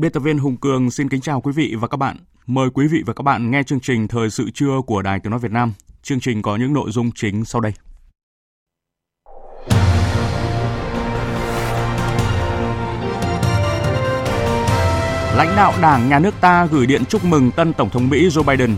[0.00, 2.16] Biên tập viên Hùng Cường xin kính chào quý vị và các bạn.
[2.46, 5.30] Mời quý vị và các bạn nghe chương trình Thời sự trưa của Đài Tiếng
[5.30, 5.72] Nói Việt Nam.
[6.02, 7.72] Chương trình có những nội dung chính sau đây.
[15.36, 18.42] Lãnh đạo Đảng, Nhà nước ta gửi điện chúc mừng tân Tổng thống Mỹ Joe
[18.42, 18.76] Biden.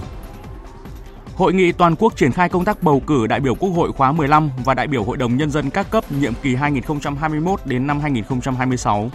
[1.35, 4.13] Hội nghị toàn quốc triển khai công tác bầu cử đại biểu Quốc hội khóa
[4.13, 8.01] 15 và đại biểu Hội đồng Nhân dân các cấp nhiệm kỳ 2021 đến năm
[8.01, 9.11] 2026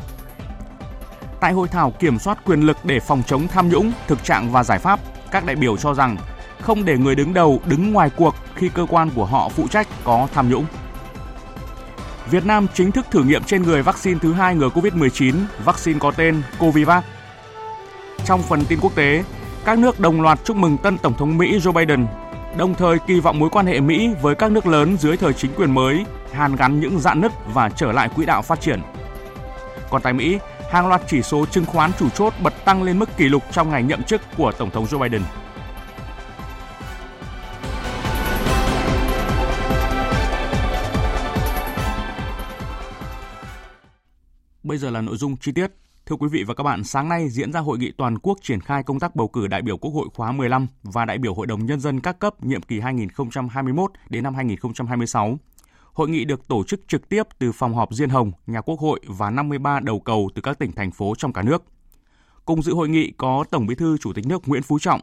[1.40, 4.64] Tại hội thảo kiểm soát quyền lực để phòng chống tham nhũng, thực trạng và
[4.64, 5.00] giải pháp,
[5.32, 6.18] các đại biểu cho rằng
[6.62, 9.88] không để người đứng đầu đứng ngoài cuộc khi cơ quan của họ phụ trách
[10.04, 10.66] có tham nhũng.
[12.32, 16.12] Việt Nam chính thức thử nghiệm trên người vaccine thứ hai ngừa COVID-19, vaccine có
[16.12, 17.04] tên Covivac.
[18.26, 19.24] Trong phần tin quốc tế,
[19.66, 22.08] các nước đồng loạt chúc mừng tân Tổng thống Mỹ Joe Biden,
[22.58, 25.54] đồng thời kỳ vọng mối quan hệ Mỹ với các nước lớn dưới thời chính
[25.54, 28.82] quyền mới hàn gắn những dạn nứt và trở lại quỹ đạo phát triển.
[29.90, 33.10] Còn tại Mỹ, hàng loạt chỉ số chứng khoán chủ chốt bật tăng lên mức
[33.18, 35.22] kỷ lục trong ngày nhậm chức của Tổng thống Joe Biden.
[44.64, 45.72] Bây giờ là nội dung chi tiết.
[46.06, 48.62] Thưa quý vị và các bạn, sáng nay diễn ra hội nghị toàn quốc triển
[48.62, 51.48] khai công tác bầu cử đại biểu Quốc hội khóa 15 và đại biểu Hội
[51.48, 55.38] đồng Nhân dân các cấp nhiệm kỳ 2021 đến năm 2026.
[55.98, 59.00] Hội nghị được tổ chức trực tiếp từ phòng họp Diên Hồng, nhà Quốc hội
[59.08, 61.64] và 53 đầu cầu từ các tỉnh thành phố trong cả nước.
[62.46, 65.02] Cùng dự hội nghị có Tổng Bí thư Chủ tịch nước Nguyễn Phú Trọng,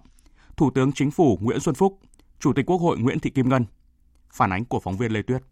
[0.57, 1.99] Thủ tướng Chính phủ Nguyễn Xuân Phúc,
[2.41, 3.65] Chủ tịch Quốc hội Nguyễn Thị Kim Ngân.
[4.33, 5.43] Phản ánh của phóng viên Lê Tuyết.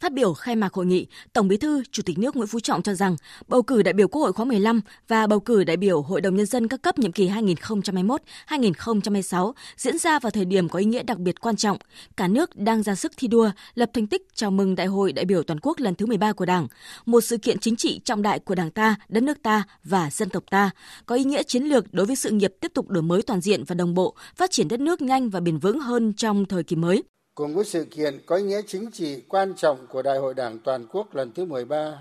[0.00, 2.82] Phát biểu khai mạc hội nghị, Tổng Bí thư, Chủ tịch nước Nguyễn Phú Trọng
[2.82, 3.16] cho rằng
[3.48, 6.36] bầu cử đại biểu Quốc hội khóa 15 và bầu cử đại biểu Hội đồng
[6.36, 11.02] nhân dân các cấp nhiệm kỳ 2021-2026 diễn ra vào thời điểm có ý nghĩa
[11.02, 11.78] đặc biệt quan trọng.
[12.16, 15.24] Cả nước đang ra sức thi đua, lập thành tích chào mừng Đại hội đại
[15.24, 16.66] biểu toàn quốc lần thứ 13 của Đảng,
[17.06, 20.28] một sự kiện chính trị trọng đại của Đảng ta, đất nước ta và dân
[20.28, 20.70] tộc ta,
[21.06, 23.64] có ý nghĩa chiến lược đối với sự nghiệp tiếp tục đổi mới toàn diện
[23.64, 26.76] và đồng bộ, phát triển đất nước nhanh và bền vững hơn trong thời kỳ
[26.76, 27.02] mới
[27.38, 30.58] cùng với sự kiện có ý nghĩa chính trị quan trọng của Đại hội Đảng
[30.58, 31.98] toàn quốc lần thứ 13,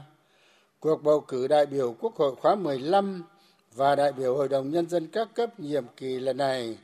[0.80, 3.24] cuộc bầu cử đại biểu Quốc hội khóa 15
[3.76, 6.78] và đại biểu Hội đồng Nhân dân các cấp nhiệm kỳ lần này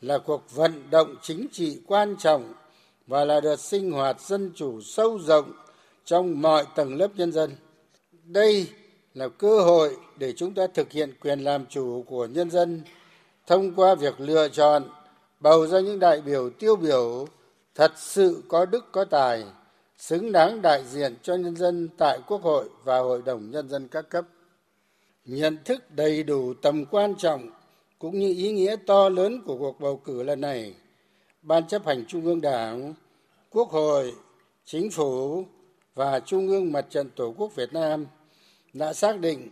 [0.00, 2.52] là cuộc vận động chính trị quan trọng
[3.06, 5.52] và là đợt sinh hoạt dân chủ sâu rộng
[6.04, 7.50] trong mọi tầng lớp nhân dân.
[8.24, 8.68] Đây
[9.14, 12.82] là cơ hội để chúng ta thực hiện quyền làm chủ của nhân dân
[13.46, 14.84] thông qua việc lựa chọn
[15.40, 17.26] bầu ra những đại biểu tiêu biểu
[17.74, 19.44] thật sự có đức có tài,
[19.98, 23.88] xứng đáng đại diện cho nhân dân tại quốc hội và hội đồng nhân dân
[23.88, 24.24] các cấp.
[25.24, 27.50] Nhận thức đầy đủ tầm quan trọng
[27.98, 30.74] cũng như ý nghĩa to lớn của cuộc bầu cử lần này,
[31.42, 32.94] ban chấp hành trung ương đảng,
[33.50, 34.12] quốc hội,
[34.64, 35.44] chính phủ
[35.94, 38.06] và trung ương mặt trận tổ quốc việt nam
[38.72, 39.50] đã xác định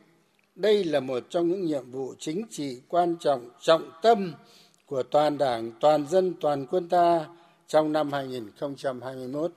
[0.54, 4.34] đây là một trong những nhiệm vụ chính trị quan trọng trọng tâm
[4.86, 7.26] của toàn đảng, toàn dân, toàn quân ta
[7.68, 9.52] trong năm 2021.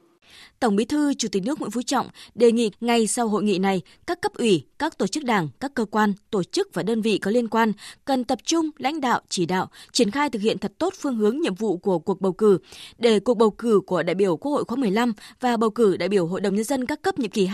[0.60, 3.60] Tổng Bí thư Chủ tịch nước Nguyễn Phú Trọng đề nghị ngay sau hội nghị
[3.60, 7.02] này, các cấp ủy, các tổ chức đảng, các cơ quan, tổ chức và đơn
[7.02, 7.72] vị có liên quan
[8.06, 11.40] cần tập trung lãnh đạo, chỉ đạo, triển khai thực hiện thật tốt phương hướng
[11.40, 12.58] nhiệm vụ của cuộc bầu cử
[12.98, 16.10] để cuộc bầu cử của đại biểu Quốc hội khóa 15 và bầu cử đại
[16.10, 17.48] biểu Hội đồng nhân dân các cấp nhiệm kỳ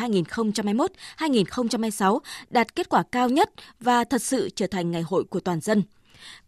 [1.17, 2.19] 2021-2026
[2.49, 3.49] đạt kết quả cao nhất
[3.79, 5.83] và thật sự trở thành ngày hội của toàn dân.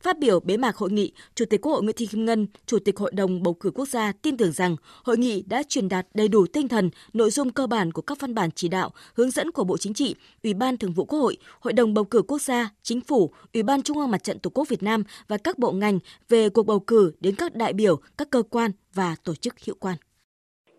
[0.01, 2.79] Phát biểu bế mạc hội nghị, Chủ tịch Quốc hội Nguyễn Thị Kim Ngân, Chủ
[2.79, 6.07] tịch Hội đồng bầu cử quốc gia tin tưởng rằng hội nghị đã truyền đạt
[6.13, 9.31] đầy đủ tinh thần, nội dung cơ bản của các văn bản chỉ đạo, hướng
[9.31, 12.21] dẫn của Bộ Chính trị, Ủy ban Thường vụ Quốc hội, Hội đồng bầu cử
[12.27, 15.37] quốc gia, Chính phủ, Ủy ban Trung ương Mặt trận Tổ quốc Việt Nam và
[15.37, 15.99] các bộ ngành
[16.29, 19.75] về cuộc bầu cử đến các đại biểu, các cơ quan và tổ chức hiệu
[19.79, 19.97] quan.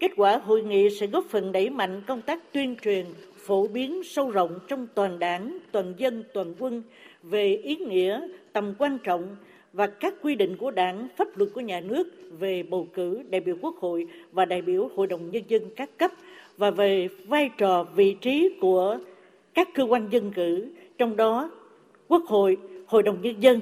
[0.01, 3.07] Kết quả hội nghị sẽ góp phần đẩy mạnh công tác tuyên truyền,
[3.47, 6.83] phổ biến sâu rộng trong toàn đảng, toàn dân, toàn quân
[7.31, 9.37] về ý nghĩa, tầm quan trọng
[9.73, 13.41] và các quy định của đảng, pháp luật của nhà nước về bầu cử đại
[13.41, 16.11] biểu quốc hội và đại biểu hội đồng nhân dân các cấp
[16.57, 18.99] và về vai trò vị trí của
[19.55, 20.69] các cơ quan dân cử,
[20.99, 21.51] trong đó
[22.09, 22.57] quốc hội,
[22.87, 23.61] hội đồng nhân dân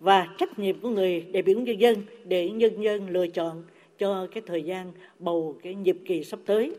[0.00, 3.64] và trách nhiệm của người đại biểu nhân dân để nhân dân lựa chọn
[3.98, 6.72] cho cái thời gian bầu cái nhiệm kỳ sắp tới.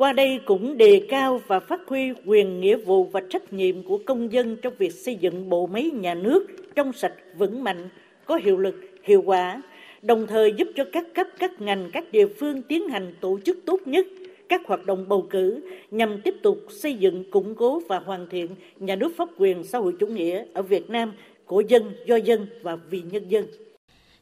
[0.00, 3.98] Qua đây cũng đề cao và phát huy quyền nghĩa vụ và trách nhiệm của
[4.06, 7.88] công dân trong việc xây dựng bộ máy nhà nước trong sạch vững mạnh,
[8.24, 9.62] có hiệu lực, hiệu quả,
[10.02, 13.58] đồng thời giúp cho các cấp, các ngành, các địa phương tiến hành tổ chức
[13.66, 14.06] tốt nhất
[14.48, 15.60] các hoạt động bầu cử
[15.90, 18.48] nhằm tiếp tục xây dựng, củng cố và hoàn thiện
[18.78, 21.12] nhà nước pháp quyền xã hội chủ nghĩa ở Việt Nam
[21.46, 23.44] của dân, do dân và vì nhân dân.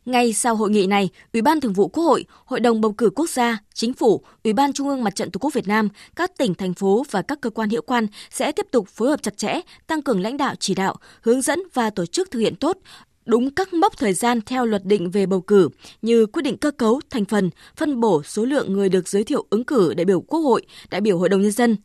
[0.08, 3.10] Ngay sau hội nghị này, Ủy ban Thường vụ Quốc hội, Hội đồng bầu cử
[3.14, 6.38] quốc gia, Chính phủ, Ủy ban Trung ương Mặt trận Tổ quốc Việt Nam, các
[6.38, 9.36] tỉnh thành phố và các cơ quan hiệu quan sẽ tiếp tục phối hợp chặt
[9.36, 12.78] chẽ, tăng cường lãnh đạo chỉ đạo, hướng dẫn và tổ chức thực hiện tốt
[13.26, 15.68] đúng các mốc thời gian theo luật định về bầu cử
[16.02, 19.46] như quyết định cơ cấu, thành phần, phân bổ số lượng người được giới thiệu
[19.50, 21.76] ứng cử đại biểu Quốc hội, đại biểu Hội đồng Nhân dân.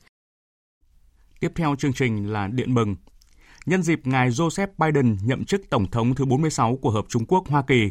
[1.40, 2.96] Tiếp theo chương trình là điện mừng.
[3.66, 7.44] Nhân dịp ngài Joseph Biden nhậm chức Tổng thống thứ 46 của Hợp Trung Quốc
[7.48, 7.90] Hoa Kỳ,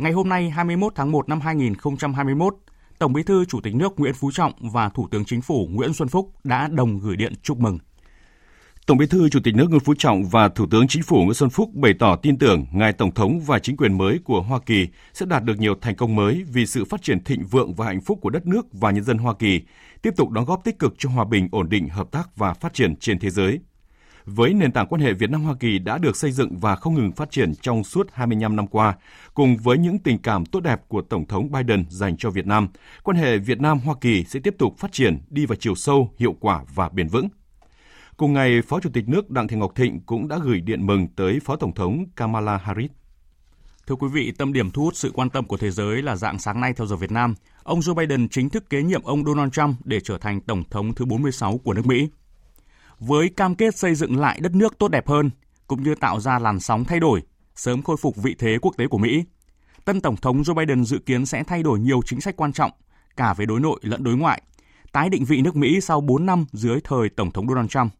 [0.00, 2.54] ngày hôm nay 21 tháng 1 năm 2021,
[2.98, 5.92] Tổng Bí thư Chủ tịch nước Nguyễn Phú Trọng và Thủ tướng Chính phủ Nguyễn
[5.92, 7.78] Xuân Phúc đã đồng gửi điện chúc mừng.
[8.86, 11.34] Tổng Bí thư Chủ tịch nước Nguyễn Phú Trọng và Thủ tướng Chính phủ Nguyễn
[11.34, 14.60] Xuân Phúc bày tỏ tin tưởng ngài tổng thống và chính quyền mới của Hoa
[14.66, 17.86] Kỳ sẽ đạt được nhiều thành công mới vì sự phát triển thịnh vượng và
[17.86, 19.60] hạnh phúc của đất nước và nhân dân Hoa Kỳ,
[20.02, 22.74] tiếp tục đóng góp tích cực cho hòa bình, ổn định, hợp tác và phát
[22.74, 23.58] triển trên thế giới.
[24.24, 26.94] Với nền tảng quan hệ Việt Nam Hoa Kỳ đã được xây dựng và không
[26.94, 28.94] ngừng phát triển trong suốt 25 năm qua,
[29.34, 32.68] cùng với những tình cảm tốt đẹp của Tổng thống Biden dành cho Việt Nam,
[33.02, 36.14] quan hệ Việt Nam Hoa Kỳ sẽ tiếp tục phát triển đi vào chiều sâu,
[36.18, 37.28] hiệu quả và bền vững.
[38.16, 41.08] Cùng ngày, Phó Chủ tịch nước Đặng Thị Ngọc Thịnh cũng đã gửi điện mừng
[41.08, 42.90] tới Phó Tổng thống Kamala Harris.
[43.86, 46.38] Thưa quý vị, tâm điểm thu hút sự quan tâm của thế giới là dạng
[46.38, 49.52] sáng nay theo giờ Việt Nam, ông Joe Biden chính thức kế nhiệm ông Donald
[49.52, 52.08] Trump để trở thành Tổng thống thứ 46 của nước Mỹ.
[53.00, 55.30] Với cam kết xây dựng lại đất nước tốt đẹp hơn,
[55.66, 57.22] cũng như tạo ra làn sóng thay đổi,
[57.54, 59.24] sớm khôi phục vị thế quốc tế của Mỹ,
[59.84, 62.70] tân Tổng thống Joe Biden dự kiến sẽ thay đổi nhiều chính sách quan trọng,
[63.16, 64.42] cả về đối nội lẫn đối ngoại,
[64.92, 67.92] tái định vị nước Mỹ sau 4 năm dưới thời Tổng thống Donald Trump.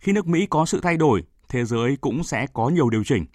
[0.00, 3.26] Khi nước Mỹ có sự thay đổi, thế giới cũng sẽ có nhiều điều chỉnh.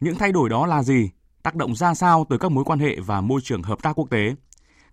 [0.00, 1.10] Những thay đổi đó là gì?
[1.42, 4.10] Tác động ra sao tới các mối quan hệ và môi trường hợp tác quốc
[4.10, 4.34] tế?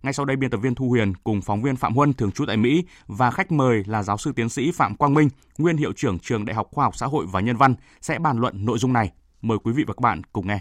[0.03, 2.45] Ngay sau đây, biên tập viên Thu Huyền cùng phóng viên Phạm Huân thường trú
[2.45, 5.93] tại Mỹ và khách mời là giáo sư tiến sĩ Phạm Quang Minh, nguyên hiệu
[5.95, 8.77] trưởng trường Đại học Khoa học Xã hội và Nhân văn sẽ bàn luận nội
[8.77, 9.11] dung này.
[9.41, 10.59] Mời quý vị và các bạn cùng nghe.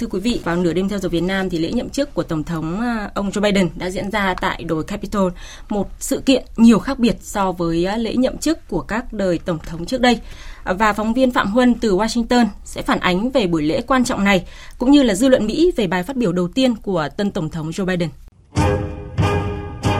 [0.00, 2.22] Thưa quý vị, vào nửa đêm theo giờ Việt Nam thì lễ nhậm chức của
[2.22, 5.32] Tổng thống à, ông Joe Biden đã diễn ra tại đồi Capitol,
[5.68, 9.38] một sự kiện nhiều khác biệt so với à, lễ nhậm chức của các đời
[9.38, 10.20] Tổng thống trước đây.
[10.64, 14.24] Và phóng viên Phạm Huân từ Washington sẽ phản ánh về buổi lễ quan trọng
[14.24, 14.46] này,
[14.78, 17.50] cũng như là dư luận Mỹ về bài phát biểu đầu tiên của tân Tổng
[17.50, 18.08] thống Joe Biden.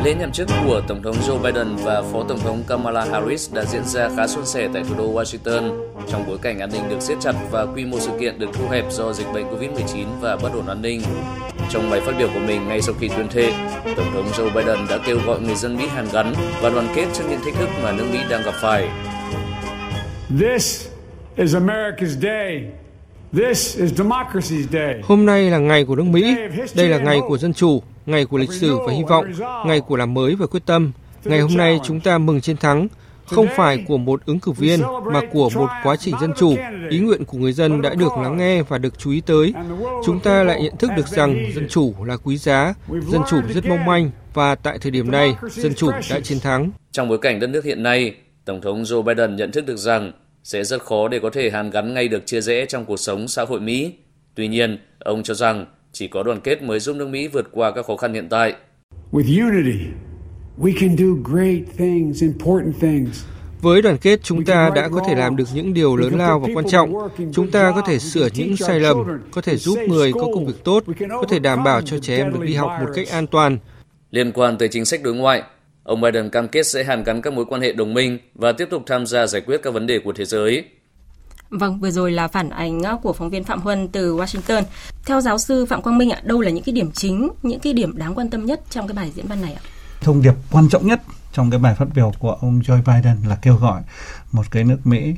[0.05, 3.65] Lễ nhậm chức của Tổng thống Joe Biden và Phó Tổng thống Kamala Harris đã
[3.65, 7.01] diễn ra khá suôn sẻ tại thủ đô Washington trong bối cảnh an ninh được
[7.01, 10.37] siết chặt và quy mô sự kiện được thu hẹp do dịch bệnh COVID-19 và
[10.37, 11.01] bất ổn an ninh.
[11.71, 13.53] Trong bài phát biểu của mình ngay sau khi tuyên thệ,
[13.97, 17.07] Tổng thống Joe Biden đã kêu gọi người dân Mỹ hàn gắn và đoàn kết
[17.15, 18.89] trước những thách thức mà nước Mỹ đang gặp phải.
[20.41, 20.89] This
[21.37, 22.63] is America's day.
[23.33, 25.01] This is democracy's day.
[25.03, 26.37] Hôm nay là ngày của nước Mỹ,
[26.75, 29.25] đây là ngày của dân chủ, ngày của lịch sử và hy vọng,
[29.67, 30.93] ngày của làm mới và quyết tâm.
[31.25, 32.89] Ngày hôm nay chúng ta mừng chiến thắng,
[33.27, 34.81] không phải của một ứng cử viên
[35.13, 36.55] mà của một quá trình dân chủ.
[36.91, 39.55] Ý nguyện của người dân đã được lắng nghe và được chú ý tới.
[40.07, 43.67] Chúng ta lại nhận thức được rằng dân chủ là quý giá, dân chủ rất
[43.67, 46.71] mong manh và tại thời điểm này, dân chủ đã chiến thắng.
[46.93, 50.13] Trong bối cảnh đất nước hiện nay, Tổng thống Joe Biden nhận thức được rằng
[50.45, 53.29] sẽ rất khó để có thể hàn gắn ngay được chia rẽ trong cuộc sống
[53.29, 53.93] xã hội Mỹ.
[54.35, 57.73] Tuy nhiên, ông cho rằng chỉ có đoàn kết mới giúp nước Mỹ vượt qua
[57.75, 58.55] các khó khăn hiện tại.
[59.13, 59.79] With unity,
[60.59, 63.25] we can do great things, important things.
[63.61, 66.49] Với đoàn kết, chúng ta đã có thể làm được những điều lớn lao và
[66.55, 66.93] quan trọng.
[67.33, 68.97] Chúng ta có thể sửa những sai lầm,
[69.31, 72.33] có thể giúp người có công việc tốt, có thể đảm bảo cho trẻ em
[72.33, 73.59] được đi học một cách an toàn.
[74.11, 75.43] Liên quan tới chính sách đối ngoại,
[75.83, 78.69] ông Biden cam kết sẽ hàn gắn các mối quan hệ đồng minh và tiếp
[78.71, 80.65] tục tham gia giải quyết các vấn đề của thế giới.
[81.53, 84.63] Vâng, vừa rồi là phản ánh của phóng viên Phạm Huân từ Washington.
[85.07, 87.73] Theo giáo sư Phạm Quang Minh ạ, đâu là những cái điểm chính, những cái
[87.73, 89.61] điểm đáng quan tâm nhất trong cái bài diễn văn này ạ?
[90.01, 93.37] Thông điệp quan trọng nhất trong cái bài phát biểu của ông Joe Biden là
[93.37, 93.83] kêu gọi
[94.33, 95.15] một cái nước Mỹ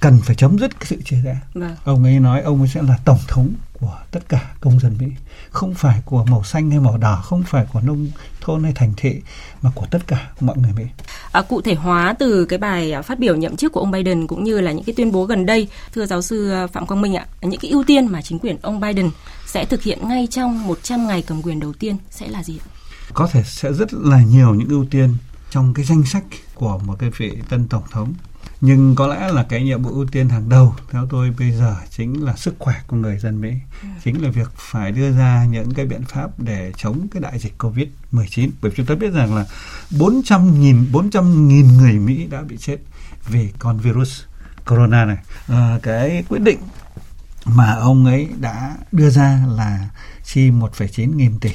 [0.00, 1.36] cần phải chấm dứt cái sự chia rẽ.
[1.54, 1.76] Vâng.
[1.84, 5.06] Ông ấy nói ông ấy sẽ là tổng thống của tất cả công dân Mỹ,
[5.54, 8.08] không phải của màu xanh hay màu đỏ, không phải của nông
[8.40, 9.20] thôn hay thành thị
[9.62, 10.84] mà của tất cả mọi người Mỹ.
[11.32, 14.44] À, cụ thể hóa từ cái bài phát biểu nhậm chức của ông Biden cũng
[14.44, 17.26] như là những cái tuyên bố gần đây, thưa giáo sư Phạm Quang Minh ạ,
[17.42, 19.10] những cái ưu tiên mà chính quyền ông Biden
[19.46, 22.66] sẽ thực hiện ngay trong 100 ngày cầm quyền đầu tiên sẽ là gì ạ?
[23.14, 25.16] Có thể sẽ rất là nhiều những ưu tiên
[25.50, 28.14] trong cái danh sách của một cái vị tân tổng thống
[28.66, 31.76] nhưng có lẽ là cái nhiệm vụ ưu tiên hàng đầu theo tôi bây giờ
[31.90, 33.50] chính là sức khỏe của người dân Mỹ.
[33.82, 33.88] Ừ.
[34.04, 37.58] chính là việc phải đưa ra những cái biện pháp để chống cái đại dịch
[37.58, 39.46] Covid 19 bởi vì chúng ta biết rằng là
[39.98, 42.76] 400 nghìn 400 nghìn người Mỹ đã bị chết
[43.28, 44.20] vì con virus
[44.66, 45.18] corona này.
[45.48, 46.58] À, cái quyết định
[47.44, 49.88] mà ông ấy đã đưa ra là
[50.24, 51.52] chi 1,9 nghìn tỷ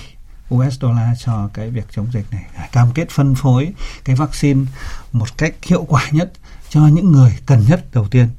[0.56, 2.46] US dollar cho cái việc chống dịch này.
[2.72, 3.74] Cam kết phân phối
[4.04, 4.66] cái vaccine
[5.12, 6.32] một cách hiệu quả nhất
[6.70, 8.30] cho những người cần nhất đầu tiên.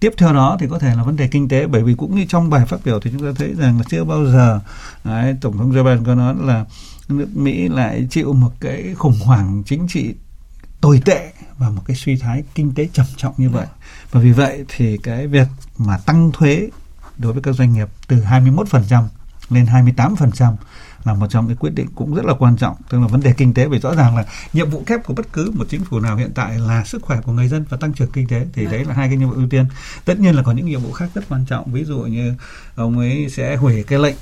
[0.00, 2.24] Tiếp theo đó thì có thể là vấn đề kinh tế bởi vì cũng như
[2.28, 4.60] trong bài phát biểu thì chúng ta thấy rằng là chưa bao giờ
[5.04, 6.64] đấy, tổng thống Joe Biden có nói là
[7.08, 10.14] nước Mỹ lại chịu một cái khủng hoảng chính trị
[10.80, 13.66] tồi tệ và một cái suy thoái kinh tế trầm trọng như vậy.
[14.10, 16.68] Và vì vậy thì cái việc mà tăng thuế
[17.16, 19.04] đối với các doanh nghiệp từ 21%
[19.50, 20.54] lên 28%
[21.04, 22.76] là một trong những quyết định cũng rất là quan trọng.
[22.88, 25.32] Tức là vấn đề kinh tế vì rõ ràng là nhiệm vụ kép của bất
[25.32, 27.92] cứ một chính phủ nào hiện tại là sức khỏe của người dân và tăng
[27.92, 28.46] trưởng kinh tế.
[28.52, 29.64] Thì đấy là hai cái nhiệm vụ ưu tiên.
[30.04, 31.72] Tất nhiên là có những nhiệm vụ khác rất quan trọng.
[31.72, 32.34] Ví dụ như
[32.74, 34.16] ông ấy sẽ hủy cái lệnh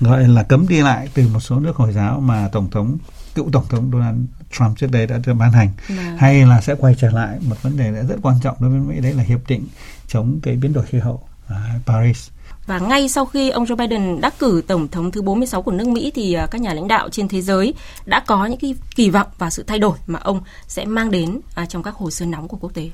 [0.00, 2.98] gọi là cấm đi lại từ một số nước hồi giáo mà tổng thống
[3.34, 4.18] cựu tổng thống Donald
[4.52, 5.68] Trump trước đây đã ban hành.
[5.88, 6.16] Đã.
[6.18, 7.38] hay là sẽ quay trở lại.
[7.48, 9.66] Một vấn đề rất quan trọng đối với Mỹ đấy là hiệp định
[10.06, 12.28] chống cái biến đổi khí hậu à, Paris
[12.72, 15.88] và ngay sau khi ông Joe Biden đắc cử tổng thống thứ 46 của nước
[15.88, 17.74] Mỹ thì à, các nhà lãnh đạo trên thế giới
[18.06, 21.40] đã có những cái kỳ vọng và sự thay đổi mà ông sẽ mang đến
[21.54, 22.90] à, trong các hồ sơ nóng của quốc tế.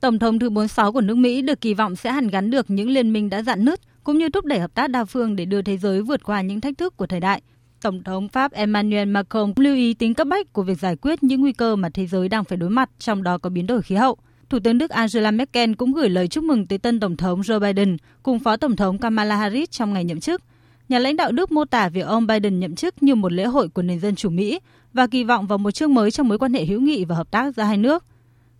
[0.00, 2.90] Tổng thống thứ 46 của nước Mỹ được kỳ vọng sẽ hàn gắn được những
[2.90, 5.62] liên minh đã dạn nứt cũng như thúc đẩy hợp tác đa phương để đưa
[5.62, 7.42] thế giới vượt qua những thách thức của thời đại.
[7.82, 11.40] Tổng thống Pháp Emmanuel Macron lưu ý tính cấp bách của việc giải quyết những
[11.40, 13.94] nguy cơ mà thế giới đang phải đối mặt, trong đó có biến đổi khí
[13.94, 14.16] hậu.
[14.50, 17.60] Thủ tướng Đức Angela Merkel cũng gửi lời chúc mừng tới tân Tổng thống Joe
[17.60, 20.42] Biden cùng Phó Tổng thống Kamala Harris trong ngày nhậm chức.
[20.88, 23.68] Nhà lãnh đạo Đức mô tả việc ông Biden nhậm chức như một lễ hội
[23.68, 24.60] của nền dân chủ Mỹ
[24.92, 27.30] và kỳ vọng vào một chương mới trong mối quan hệ hữu nghị và hợp
[27.30, 28.04] tác giữa hai nước.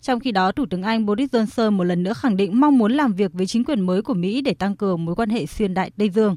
[0.01, 2.91] Trong khi đó, Thủ tướng Anh Boris Johnson một lần nữa khẳng định mong muốn
[2.91, 5.73] làm việc với chính quyền mới của Mỹ để tăng cường mối quan hệ xuyên
[5.73, 6.35] đại Tây Dương.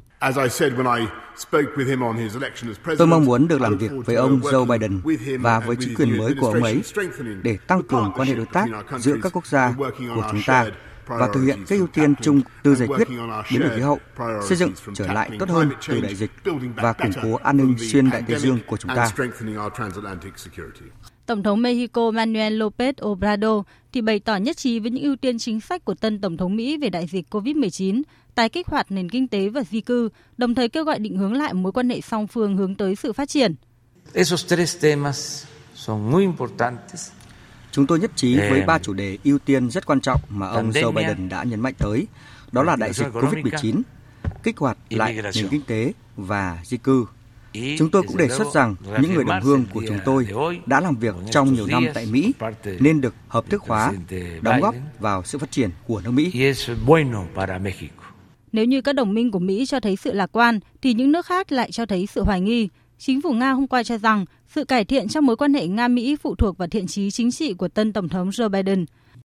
[2.97, 5.01] Tôi mong muốn được làm việc với ông Joe Biden
[5.41, 6.81] và với chính quyền mới của ông ấy
[7.43, 8.65] để tăng cường quan hệ đối tác
[8.99, 9.73] giữa các quốc gia
[10.15, 10.65] của chúng ta
[11.05, 13.07] và thực hiện các ưu tiên chung từ giải quyết
[13.51, 13.99] biến đổi khí hậu,
[14.47, 16.31] xây dựng trở lại tốt hơn từ đại dịch
[16.75, 19.09] và củng cố an ninh xuyên đại Tây Dương của chúng ta.
[21.31, 25.39] Tổng thống Mexico Manuel López Obrador thì bày tỏ nhất trí với những ưu tiên
[25.39, 28.01] chính sách của tân Tổng thống Mỹ về đại dịch COVID-19,
[28.35, 31.33] tái kích hoạt nền kinh tế và di cư, đồng thời kêu gọi định hướng
[31.33, 33.55] lại mối quan hệ song phương hướng tới sự phát triển.
[37.71, 40.69] Chúng tôi nhất trí với ba chủ đề ưu tiên rất quan trọng mà ông
[40.69, 42.07] Joe Biden đã nhấn mạnh tới,
[42.51, 43.81] đó là đại dịch COVID-19,
[44.43, 47.05] kích hoạt lại nền kinh tế và di cư
[47.77, 50.27] Chúng tôi cũng đề xuất rằng những người đồng hương của chúng tôi
[50.65, 52.33] đã làm việc trong nhiều năm tại Mỹ
[52.79, 53.93] nên được hợp thức hóa,
[54.41, 56.53] đóng góp vào sự phát triển của nước Mỹ.
[58.51, 61.25] Nếu như các đồng minh của Mỹ cho thấy sự lạc quan, thì những nước
[61.25, 62.69] khác lại cho thấy sự hoài nghi.
[62.97, 66.15] Chính phủ Nga hôm qua cho rằng sự cải thiện trong mối quan hệ Nga-Mỹ
[66.23, 68.85] phụ thuộc vào thiện trí chính trị của tân Tổng thống Joe Biden.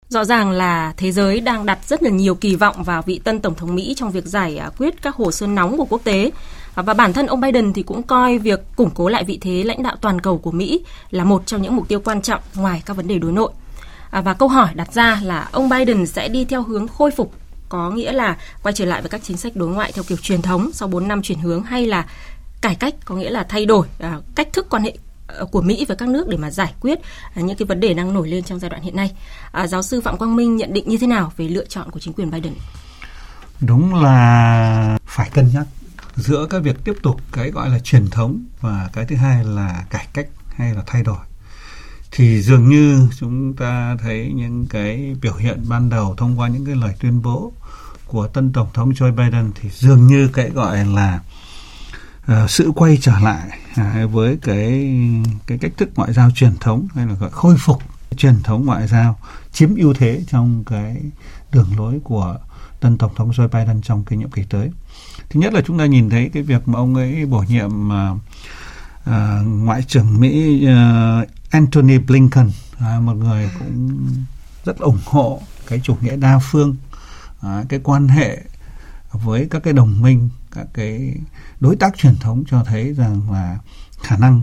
[0.09, 3.41] Rõ ràng là thế giới đang đặt rất là nhiều kỳ vọng vào vị tân
[3.41, 6.31] Tổng thống Mỹ trong việc giải quyết các hồ sơ nóng của quốc tế.
[6.76, 9.83] Và bản thân ông Biden thì cũng coi việc củng cố lại vị thế lãnh
[9.83, 12.97] đạo toàn cầu của Mỹ là một trong những mục tiêu quan trọng ngoài các
[12.97, 13.52] vấn đề đối nội.
[14.11, 17.33] À, và câu hỏi đặt ra là ông Biden sẽ đi theo hướng khôi phục
[17.68, 20.42] có nghĩa là quay trở lại với các chính sách đối ngoại theo kiểu truyền
[20.42, 22.06] thống sau 4 năm chuyển hướng hay là
[22.61, 25.85] cải cách có nghĩa là thay đổi à, cách thức quan hệ ờ, của Mỹ
[25.88, 26.99] với các nước để mà giải quyết
[27.35, 29.12] à, những cái vấn đề đang nổi lên trong giai đoạn hiện nay.
[29.52, 32.00] À, giáo sư Phạm Quang Minh nhận định như thế nào về lựa chọn của
[32.00, 32.52] chính quyền Biden?
[33.61, 35.66] Đúng là phải cân nhắc
[36.17, 39.85] giữa cái việc tiếp tục cái gọi là truyền thống và cái thứ hai là
[39.91, 41.19] cải cách hay là thay đổi.
[42.11, 46.67] Thì dường như chúng ta thấy những cái biểu hiện ban đầu thông qua những
[46.67, 47.53] cái lời tuyên bố
[48.07, 51.21] của tân tổng thống Joe Biden thì dường như cái gọi là
[52.33, 54.95] uh, sự quay trở lại uh, với cái
[55.47, 57.83] cái cách thức ngoại giao truyền thống hay là gọi khôi phục
[58.17, 59.19] truyền thống ngoại giao
[59.53, 60.97] chiếm ưu thế trong cái
[61.53, 62.39] đường lối của
[62.81, 64.71] tân tổng thống Joe Biden trong cái nhiệm kỳ tới
[65.30, 68.16] thứ nhất là chúng ta nhìn thấy cái việc mà ông ấy bổ nhiệm uh,
[69.11, 69.12] uh,
[69.47, 74.09] ngoại trưởng Mỹ uh, Antony Blinken uh, một người cũng
[74.64, 76.76] rất ủng hộ cái chủ nghĩa đa phương
[77.47, 78.42] uh, cái quan hệ
[79.12, 81.14] với các cái đồng minh các cái
[81.61, 83.59] đối tác truyền thống cho thấy rằng là
[84.02, 84.42] khả năng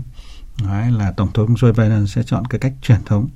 [0.64, 3.28] đấy, là tổng thống Joe Biden sẽ chọn cái cách truyền thống.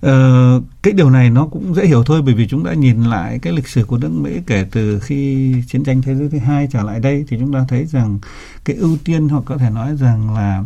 [0.00, 3.38] Ờ, cái điều này nó cũng dễ hiểu thôi bởi vì chúng ta nhìn lại
[3.38, 6.68] cái lịch sử của nước Mỹ kể từ khi chiến tranh thế giới thứ hai
[6.72, 8.18] trở lại đây thì chúng ta thấy rằng
[8.64, 10.64] cái ưu tiên hoặc có thể nói rằng là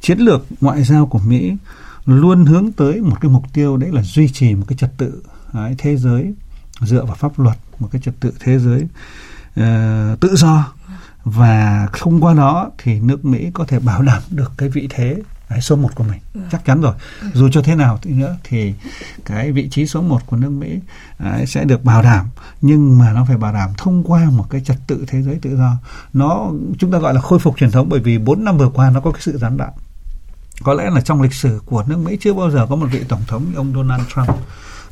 [0.00, 1.56] chiến lược ngoại giao của Mỹ
[2.06, 5.22] luôn hướng tới một cái mục tiêu đấy là duy trì một cái trật tự
[5.52, 6.34] đấy, thế giới
[6.80, 8.82] dựa vào pháp luật một cái trật tự thế giới
[9.60, 10.72] uh, tự do.
[11.24, 15.16] Và thông qua đó thì nước Mỹ có thể bảo đảm được cái vị thế
[15.50, 16.20] Đấy, số một của mình.
[16.34, 16.40] Ừ.
[16.50, 16.94] chắc chắn rồi.
[17.34, 18.74] Dù cho thế nào thì nữa thì
[19.24, 20.78] cái vị trí số một của nước Mỹ
[21.18, 22.26] đấy, sẽ được bảo đảm.
[22.60, 25.56] Nhưng mà nó phải bảo đảm thông qua một cái trật tự thế giới tự
[25.56, 25.76] do.
[26.12, 28.90] Nó chúng ta gọi là khôi phục truyền thống bởi vì 4 năm vừa qua
[28.90, 29.70] nó có cái sự gián đoạn.
[30.62, 33.04] Có lẽ là trong lịch sử của nước Mỹ chưa bao giờ có một vị
[33.08, 34.28] tổng thống như ông Donald Trump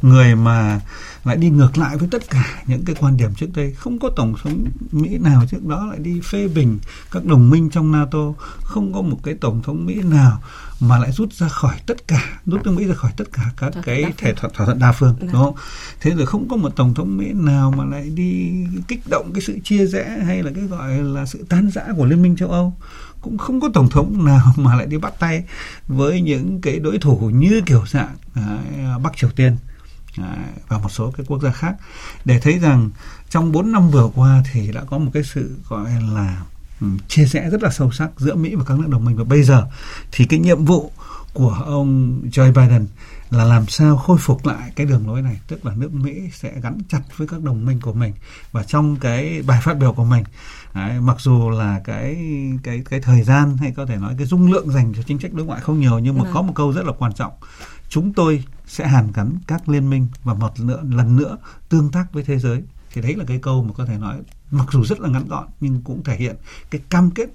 [0.03, 0.81] người mà
[1.25, 3.73] lại đi ngược lại với tất cả những cái quan điểm trước đây.
[3.73, 6.79] Không có tổng thống Mỹ nào trước đó lại đi phê bình
[7.11, 8.33] các đồng minh trong NATO.
[8.63, 10.43] Không có một cái tổng thống Mỹ nào
[10.81, 13.73] mà lại rút ra khỏi tất cả rút nước Mỹ ra khỏi tất cả các
[13.83, 15.55] cái thể thỏa, thỏa thuận đa phương đúng không?
[16.01, 18.53] Thế rồi không có một tổng thống Mỹ nào mà lại đi
[18.89, 22.05] kích động cái sự chia rẽ hay là cái gọi là sự tan rã của
[22.05, 22.75] liên minh châu Âu.
[23.21, 25.45] Cũng không có tổng thống nào mà lại đi bắt tay
[25.89, 28.59] với những cái đối thủ như kiểu dạng à,
[29.03, 29.57] Bắc Triều Tiên
[30.69, 31.77] và một số cái quốc gia khác
[32.25, 32.91] để thấy rằng
[33.31, 36.43] trong 4 năm vừa qua thì đã có một cái sự gọi là
[36.81, 39.17] um, chia rẽ rất là sâu sắc giữa Mỹ và các nước đồng minh.
[39.17, 39.67] Và bây giờ
[40.13, 40.93] thì cái nhiệm vụ
[41.33, 42.87] của ông Joe Biden
[43.31, 46.53] là làm sao khôi phục lại cái đường lối này tức là nước Mỹ sẽ
[46.63, 48.13] gắn chặt với các đồng minh của mình.
[48.53, 50.25] Và trong cái bài phát biểu của mình
[50.77, 52.17] Đấy, mặc dù là cái
[52.63, 55.33] cái cái thời gian hay có thể nói cái dung lượng dành cho chính sách
[55.33, 56.31] đối ngoại không nhiều nhưng mà ừ.
[56.35, 57.33] có một câu rất là quan trọng
[57.89, 61.37] chúng tôi sẽ hàn gắn các liên minh và một nữa lần nữa
[61.69, 62.63] tương tác với thế giới.
[62.93, 65.47] Thì đấy là cái câu mà có thể nói mặc dù rất là ngắn gọn
[65.61, 66.37] nhưng cũng thể hiện
[66.71, 67.29] cái cam kết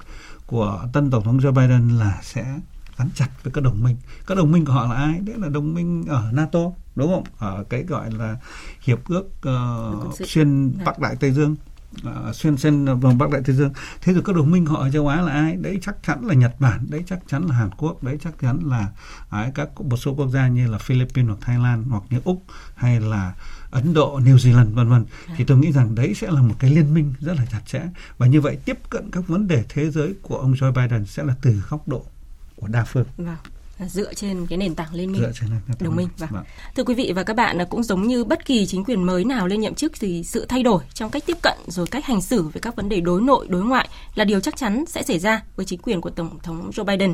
[0.46, 2.60] của tân tổng thống Joe Biden là sẽ
[2.98, 3.96] gắn chặt với các đồng minh.
[4.28, 5.20] Các đồng minh của họ là ai?
[5.20, 6.60] Đấy là đồng minh ở NATO
[6.96, 7.24] đúng không?
[7.38, 8.38] Ở cái gọi là
[8.82, 11.56] hiệp ước uh, xuyên Bắc Đại Tây Dương
[12.08, 13.74] uh, xuyên xuyên vùng Bắc Đại Tây Dương.
[14.02, 15.56] Thế rồi các đồng minh họ ở châu Á là ai?
[15.56, 18.60] Đấy chắc chắn là Nhật Bản đấy chắc chắn là Hàn Quốc đấy chắc chắn
[18.66, 18.88] là
[19.32, 22.44] đấy, các một số quốc gia như là Philippines hoặc Thái Lan hoặc như Úc
[22.76, 23.34] hay là
[23.72, 25.06] Ấn Độ, New Zealand vân vân.
[25.38, 27.82] Thì tôi nghĩ rằng đấy sẽ là một cái liên minh rất là chặt chẽ.
[28.18, 31.24] Và như vậy tiếp cận các vấn đề thế giới của ông Joe Biden sẽ
[31.24, 32.06] là từ góc độ
[32.56, 33.06] của đa phương.
[33.18, 33.36] Vâng
[33.88, 35.24] dựa trên cái nền tảng liên minh
[35.80, 36.30] đồng minh vâng.
[36.32, 36.44] vâng.
[36.76, 39.48] thưa quý vị và các bạn cũng giống như bất kỳ chính quyền mới nào
[39.48, 42.42] lên nhậm chức thì sự thay đổi trong cách tiếp cận rồi cách hành xử
[42.42, 45.44] với các vấn đề đối nội đối ngoại là điều chắc chắn sẽ xảy ra
[45.56, 47.14] với chính quyền của tổng thống Joe Biden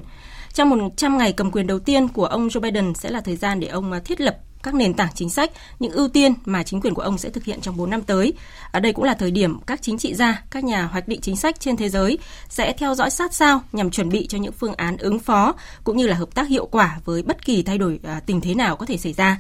[0.53, 3.60] trong 100 ngày cầm quyền đầu tiên của ông Joe Biden sẽ là thời gian
[3.60, 6.93] để ông thiết lập các nền tảng chính sách, những ưu tiên mà chính quyền
[6.93, 8.34] của ông sẽ thực hiện trong 4 năm tới.
[8.72, 11.36] Ở đây cũng là thời điểm các chính trị gia, các nhà hoạch định chính
[11.36, 12.17] sách trên thế giới
[12.50, 15.98] sẽ theo dõi sát sao nhằm chuẩn bị cho những phương án ứng phó cũng
[15.98, 18.76] như là hợp tác hiệu quả với bất kỳ thay đổi à, tình thế nào
[18.76, 19.39] có thể xảy ra.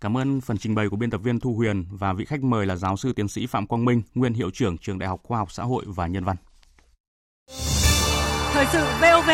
[0.00, 2.66] Cảm ơn phần trình bày của biên tập viên Thu Huyền và vị khách mời
[2.66, 5.38] là giáo sư tiến sĩ Phạm Quang Minh, nguyên hiệu trưởng trường Đại học Khoa
[5.38, 6.36] học Xã hội và Nhân văn.
[8.52, 9.30] Thời sự VOV,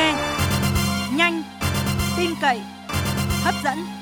[1.17, 1.43] nhanh,
[2.17, 2.61] tin cậy,
[3.43, 3.94] hấp dẫn.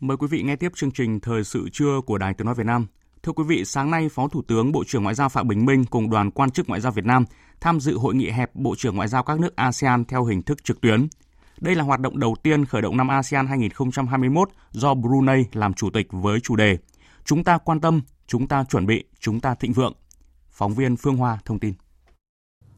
[0.00, 2.66] Mời quý vị nghe tiếp chương trình Thời sự trưa của Đài Tiếng Nói Việt
[2.66, 2.86] Nam.
[3.22, 5.84] Thưa quý vị, sáng nay Phó Thủ tướng Bộ trưởng Ngoại giao Phạm Bình Minh
[5.84, 7.24] cùng đoàn quan chức Ngoại giao Việt Nam
[7.60, 10.64] tham dự hội nghị hẹp Bộ trưởng Ngoại giao các nước ASEAN theo hình thức
[10.64, 11.08] trực tuyến.
[11.60, 15.90] Đây là hoạt động đầu tiên khởi động năm ASEAN 2021 do Brunei làm chủ
[15.90, 16.78] tịch với chủ đề
[17.24, 19.92] Chúng ta quan tâm, chúng ta chuẩn bị, chúng ta thịnh vượng.
[20.50, 21.74] Phóng viên Phương Hoa thông tin.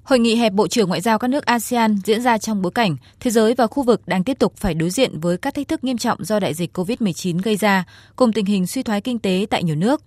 [0.02, 2.96] Hội nghị hẹp Bộ trưởng Ngoại giao các nước ASEAN diễn ra trong bối cảnh
[3.20, 5.84] thế giới và khu vực đang tiếp tục phải đối diện với các thách thức
[5.84, 7.84] nghiêm trọng do đại dịch COVID-19 gây ra,
[8.16, 10.02] cùng tình hình suy thoái kinh tế tại nhiều nước.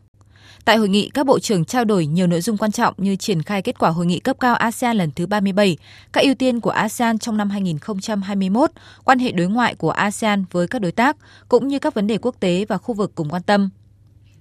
[0.65, 3.41] Tại hội nghị, các bộ trưởng trao đổi nhiều nội dung quan trọng như triển
[3.41, 5.77] khai kết quả hội nghị cấp cao ASEAN lần thứ 37,
[6.13, 8.71] các ưu tiên của ASEAN trong năm 2021,
[9.03, 11.17] quan hệ đối ngoại của ASEAN với các đối tác,
[11.49, 13.69] cũng như các vấn đề quốc tế và khu vực cùng quan tâm.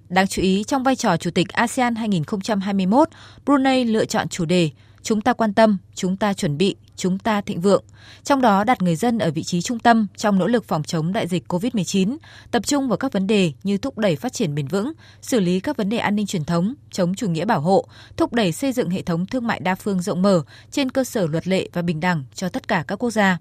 [0.09, 3.09] Đáng chú ý, trong vai trò Chủ tịch ASEAN 2021,
[3.45, 4.69] Brunei lựa chọn chủ đề
[5.05, 7.83] Chúng ta quan tâm, chúng ta chuẩn bị, chúng ta thịnh vượng.
[8.23, 11.13] Trong đó đặt người dân ở vị trí trung tâm trong nỗ lực phòng chống
[11.13, 12.17] đại dịch COVID-19,
[12.51, 14.91] tập trung vào các vấn đề như thúc đẩy phát triển bền vững,
[15.21, 17.85] xử lý các vấn đề an ninh truyền thống, chống chủ nghĩa bảo hộ,
[18.17, 20.41] thúc đẩy xây dựng hệ thống thương mại đa phương rộng mở
[20.71, 23.37] trên cơ sở luật lệ và bình đẳng cho tất cả các quốc gia.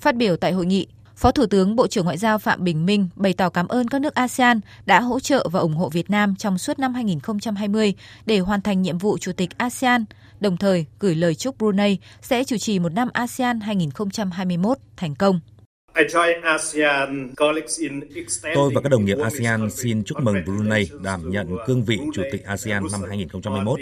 [0.00, 3.08] Phát biểu tại hội nghị, Phó Thủ tướng Bộ trưởng Ngoại giao Phạm Bình Minh
[3.16, 6.36] bày tỏ cảm ơn các nước ASEAN đã hỗ trợ và ủng hộ Việt Nam
[6.36, 7.94] trong suốt năm 2020
[8.26, 10.04] để hoàn thành nhiệm vụ Chủ tịch ASEAN,
[10.42, 15.40] đồng thời gửi lời chúc Brunei sẽ chủ trì một năm ASEAN 2021 thành công.
[18.54, 22.22] Tôi và các đồng nghiệp ASEAN xin chúc mừng Brunei đảm nhận cương vị Chủ
[22.32, 23.80] tịch ASEAN năm 2021.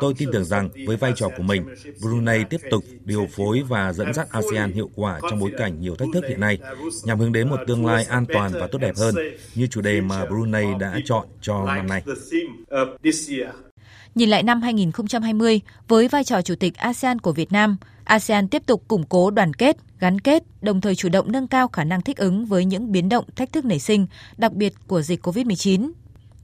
[0.00, 1.64] Tôi tin tưởng rằng với vai trò của mình,
[2.00, 5.96] Brunei tiếp tục điều phối và dẫn dắt ASEAN hiệu quả trong bối cảnh nhiều
[5.96, 6.58] thách thức hiện nay,
[7.04, 9.14] nhằm hướng đến một tương lai an toàn và tốt đẹp hơn,
[9.54, 12.02] như chủ đề mà Brunei đã chọn cho năm nay.
[14.14, 18.62] Nhìn lại năm 2020, với vai trò Chủ tịch ASEAN của Việt Nam, ASEAN tiếp
[18.66, 22.02] tục củng cố đoàn kết, gắn kết, đồng thời chủ động nâng cao khả năng
[22.02, 25.90] thích ứng với những biến động thách thức nảy sinh, đặc biệt của dịch COVID-19.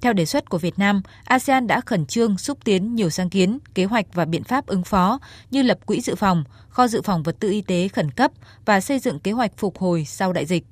[0.01, 3.59] Theo đề xuất của Việt Nam, ASEAN đã khẩn trương xúc tiến nhiều sáng kiến,
[3.75, 7.23] kế hoạch và biện pháp ứng phó như lập quỹ dự phòng, kho dự phòng
[7.23, 8.33] vật tư y tế khẩn cấp
[8.65, 10.65] và xây dựng kế hoạch phục hồi sau đại dịch.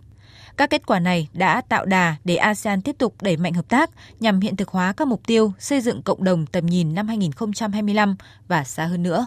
[0.56, 3.90] Các kết quả này đã tạo đà để ASEAN tiếp tục đẩy mạnh hợp tác
[4.20, 8.16] nhằm hiện thực hóa các mục tiêu xây dựng cộng đồng tầm nhìn năm 2025
[8.48, 9.26] và xa hơn nữa.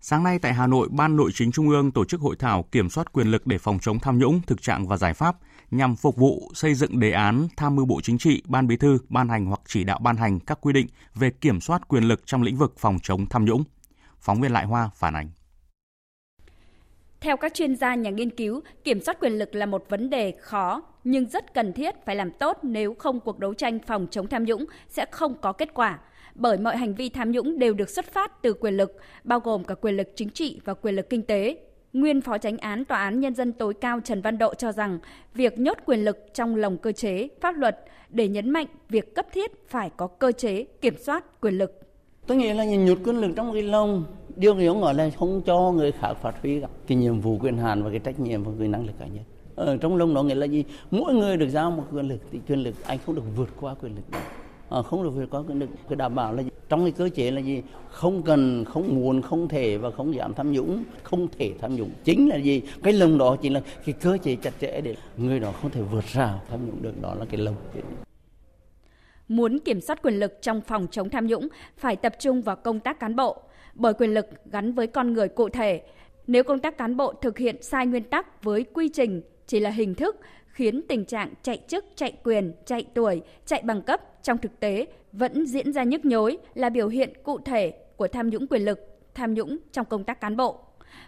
[0.00, 2.90] Sáng nay tại Hà Nội, Ban Nội chính Trung ương tổ chức hội thảo kiểm
[2.90, 5.36] soát quyền lực để phòng chống tham nhũng, thực trạng và giải pháp
[5.70, 8.98] nhằm phục vụ xây dựng đề án tham mưu Bộ Chính trị, Ban Bí thư
[9.08, 12.22] ban hành hoặc chỉ đạo ban hành các quy định về kiểm soát quyền lực
[12.26, 13.64] trong lĩnh vực phòng chống tham nhũng.
[14.20, 15.30] Phóng viên Lại Hoa phản ánh.
[17.22, 20.34] Theo các chuyên gia nhà nghiên cứu, kiểm soát quyền lực là một vấn đề
[20.40, 24.26] khó nhưng rất cần thiết phải làm tốt nếu không cuộc đấu tranh phòng chống
[24.26, 25.98] tham nhũng sẽ không có kết quả
[26.34, 29.64] bởi mọi hành vi tham nhũng đều được xuất phát từ quyền lực, bao gồm
[29.64, 31.56] cả quyền lực chính trị và quyền lực kinh tế.
[31.92, 34.98] Nguyên Phó Tránh án Tòa án Nhân dân tối cao Trần Văn Độ cho rằng
[35.34, 39.26] việc nhốt quyền lực trong lồng cơ chế, pháp luật để nhấn mạnh việc cấp
[39.32, 41.80] thiết phải có cơ chế kiểm soát quyền lực.
[42.26, 44.04] Tôi nghĩ là nhốt quyền lực trong cái lồng,
[44.36, 47.82] điều hiểu gọi là không cho người khác phát huy cái nhiệm vụ quyền hạn
[47.82, 49.24] và cái trách nhiệm và cái năng lực cá nhân.
[49.54, 50.64] Ở trong lồng đó nghĩa là gì?
[50.90, 53.74] Mỗi người được giao một quyền lực thì quyền lực anh không được vượt qua
[53.74, 54.18] quyền lực đó.
[54.18, 54.24] À,
[54.68, 55.70] ờ, không được vượt qua quyền lực.
[55.86, 56.50] phải đảm bảo là gì?
[56.72, 60.34] trong cái cơ chế là gì không cần không muốn không thể và không dám
[60.34, 63.94] tham nhũng không thể tham nhũng chính là gì cái lồng đó chính là cái
[64.00, 67.14] cơ chế chặt chẽ để người đó không thể vượt ra tham nhũng được đó
[67.14, 67.54] là cái lồng
[69.28, 72.80] muốn kiểm soát quyền lực trong phòng chống tham nhũng phải tập trung vào công
[72.80, 73.42] tác cán bộ
[73.74, 75.82] bởi quyền lực gắn với con người cụ thể
[76.26, 79.70] nếu công tác cán bộ thực hiện sai nguyên tắc với quy trình chỉ là
[79.70, 84.38] hình thức khiến tình trạng chạy chức, chạy quyền, chạy tuổi, chạy bằng cấp trong
[84.38, 88.46] thực tế vẫn diễn ra nhức nhối là biểu hiện cụ thể của tham nhũng
[88.46, 88.80] quyền lực,
[89.14, 90.58] tham nhũng trong công tác cán bộ.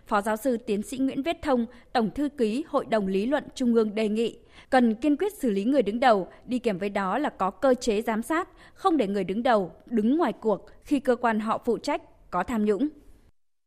[0.07, 3.45] Phó giáo sư tiến sĩ Nguyễn Viết Thông, Tổng thư ký Hội đồng Lý luận
[3.55, 4.39] Trung ương đề nghị
[4.71, 7.75] cần kiên quyết xử lý người đứng đầu, đi kèm với đó là có cơ
[7.75, 11.59] chế giám sát, không để người đứng đầu đứng ngoài cuộc khi cơ quan họ
[11.65, 12.03] phụ trách
[12.35, 12.89] có tham nhũng.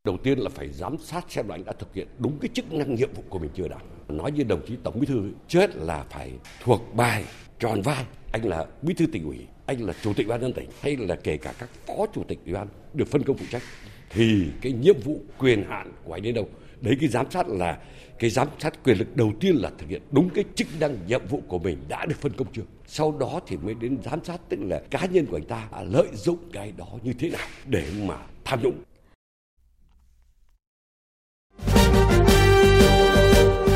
[0.03, 2.73] Đầu tiên là phải giám sát xem là anh đã thực hiện đúng cái chức
[2.73, 3.77] năng nhiệm vụ của mình chưa đã
[4.07, 6.31] Nói như đồng chí Tổng Bí thư, chết là phải
[6.63, 7.25] thuộc bài,
[7.59, 8.05] tròn vai.
[8.31, 11.15] Anh là Bí thư tỉnh ủy, anh là Chủ tịch ban dân tỉnh hay là
[11.15, 13.61] kể cả các phó chủ tịch ủy ban được phân công phụ trách
[14.09, 16.49] thì cái nhiệm vụ quyền hạn của anh đến đâu
[16.81, 17.77] đấy cái giám sát là
[18.19, 21.21] cái giám sát quyền lực đầu tiên là thực hiện đúng cái chức năng nhiệm
[21.29, 24.41] vụ của mình đã được phân công chưa sau đó thì mới đến giám sát
[24.49, 27.85] tức là cá nhân của anh ta lợi dụng cái đó như thế nào để
[28.05, 28.83] mà tham nhũng.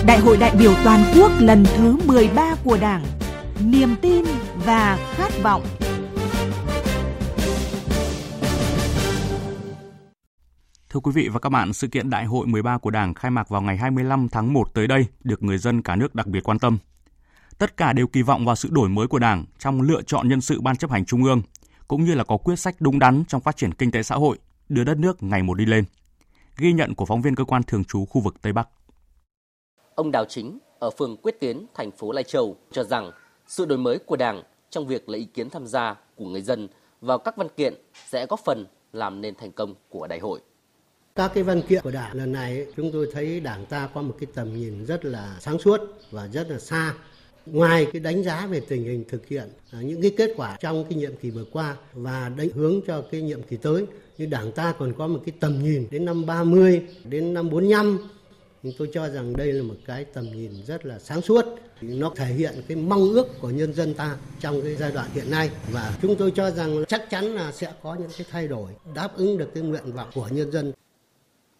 [0.05, 3.05] Đại hội đại biểu toàn quốc lần thứ 13 của Đảng,
[3.65, 4.25] niềm tin
[4.65, 5.61] và khát vọng.
[10.91, 13.49] Thưa quý vị và các bạn, sự kiện Đại hội 13 của Đảng khai mạc
[13.49, 16.59] vào ngày 25 tháng 1 tới đây được người dân cả nước đặc biệt quan
[16.59, 16.77] tâm.
[17.57, 20.41] Tất cả đều kỳ vọng vào sự đổi mới của Đảng trong lựa chọn nhân
[20.41, 21.41] sự ban chấp hành Trung ương,
[21.87, 24.37] cũng như là có quyết sách đúng đắn trong phát triển kinh tế xã hội,
[24.69, 25.83] đưa đất nước ngày một đi lên.
[26.57, 28.69] Ghi nhận của phóng viên cơ quan thường trú khu vực Tây Bắc.
[29.95, 33.11] Ông Đào Chính ở phường Quyết Tiến, thành phố Lai Châu cho rằng
[33.47, 36.67] sự đổi mới của Đảng trong việc lấy ý kiến tham gia của người dân
[37.01, 37.73] vào các văn kiện
[38.09, 40.41] sẽ góp phần làm nên thành công của đại hội.
[41.15, 44.15] Các cái văn kiện của Đảng lần này chúng tôi thấy Đảng ta có một
[44.19, 46.93] cái tầm nhìn rất là sáng suốt và rất là xa.
[47.45, 50.85] Ngoài cái đánh giá về tình hình thực hiện à, những cái kết quả trong
[50.89, 53.85] cái nhiệm kỳ vừa qua và định hướng cho cái nhiệm kỳ tới,
[54.17, 57.97] như Đảng ta còn có một cái tầm nhìn đến năm 30 đến năm 45
[58.63, 61.45] nhưng tôi cho rằng đây là một cái tầm nhìn rất là sáng suốt
[61.81, 65.31] nó thể hiện cái mong ước của nhân dân ta trong cái giai đoạn hiện
[65.31, 68.71] nay và chúng tôi cho rằng chắc chắn là sẽ có những cái thay đổi
[68.95, 70.71] đáp ứng được cái nguyện vọng của nhân dân.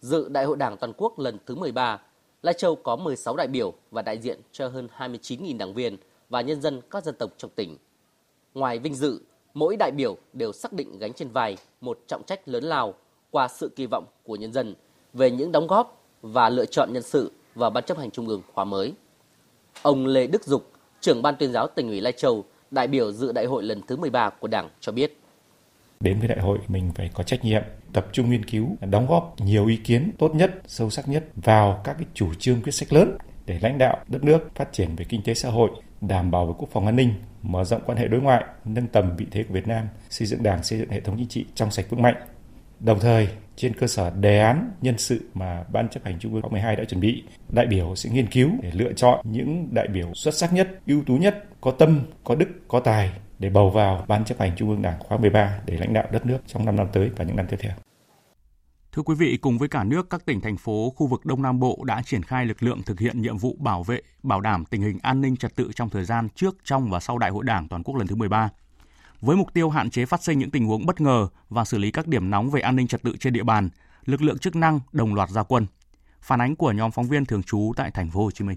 [0.02, 2.00] Dự Đại hội Đảng toàn quốc lần thứ 13,
[2.42, 5.96] Lai Châu có 16 đại biểu và đại diện cho hơn 29.000 đảng viên
[6.28, 7.76] và nhân dân các dân tộc trong tỉnh.
[8.54, 9.20] Ngoài vinh dự,
[9.54, 12.94] mỗi đại biểu đều xác định gánh trên vai một trọng trách lớn lao
[13.30, 14.74] qua sự kỳ vọng của nhân dân
[15.12, 18.42] về những đóng góp và lựa chọn nhân sự vào Ban chấp hành Trung ương
[18.52, 18.92] khóa mới.
[19.82, 23.32] Ông Lê Đức Dục, trưởng Ban tuyên giáo tỉnh ủy Lai Châu, đại biểu dự
[23.32, 25.18] đại hội lần thứ 13 của Đảng cho biết.
[26.00, 27.62] Đến với đại hội mình phải có trách nhiệm
[27.92, 31.80] tập trung nghiên cứu, đóng góp nhiều ý kiến tốt nhất, sâu sắc nhất vào
[31.84, 35.04] các cái chủ trương quyết sách lớn để lãnh đạo đất nước phát triển về
[35.08, 38.08] kinh tế xã hội, đảm bảo về quốc phòng an ninh, mở rộng quan hệ
[38.08, 41.00] đối ngoại, nâng tầm vị thế của Việt Nam, xây dựng Đảng, xây dựng hệ
[41.00, 42.16] thống chính trị trong sạch vững mạnh.
[42.80, 46.42] Đồng thời, trên cơ sở đề án nhân sự mà Ban chấp hành Trung ương
[46.42, 49.88] khóa 12 đã chuẩn bị, đại biểu sẽ nghiên cứu để lựa chọn những đại
[49.88, 53.10] biểu xuất sắc nhất, ưu tú nhất, có tâm, có đức, có tài
[53.42, 56.26] để bầu vào Ban chấp hành Trung ương Đảng khóa 13 để lãnh đạo đất
[56.26, 57.72] nước trong 5 năm tới và những năm tiếp theo.
[58.92, 61.60] Thưa quý vị, cùng với cả nước, các tỉnh, thành phố, khu vực Đông Nam
[61.60, 64.82] Bộ đã triển khai lực lượng thực hiện nhiệm vụ bảo vệ, bảo đảm tình
[64.82, 67.68] hình an ninh trật tự trong thời gian trước, trong và sau Đại hội Đảng
[67.68, 68.50] toàn quốc lần thứ 13.
[69.20, 71.90] Với mục tiêu hạn chế phát sinh những tình huống bất ngờ và xử lý
[71.90, 73.68] các điểm nóng về an ninh trật tự trên địa bàn,
[74.04, 75.66] lực lượng chức năng đồng loạt ra quân.
[76.20, 78.56] Phản ánh của nhóm phóng viên thường trú tại thành phố Hồ Chí Minh.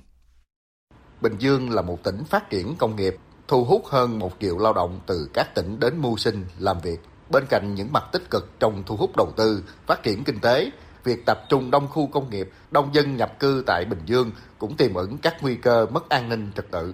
[1.21, 3.15] Bình Dương là một tỉnh phát triển công nghiệp,
[3.47, 6.99] thu hút hơn 1 triệu lao động từ các tỉnh đến mưu sinh, làm việc
[7.29, 10.71] Bên cạnh những mặt tích cực trong thu hút đầu tư, phát triển kinh tế,
[11.03, 14.77] việc tập trung đông khu công nghiệp, đông dân nhập cư tại Bình Dương cũng
[14.77, 16.93] tiềm ẩn các nguy cơ mất an ninh trật tự.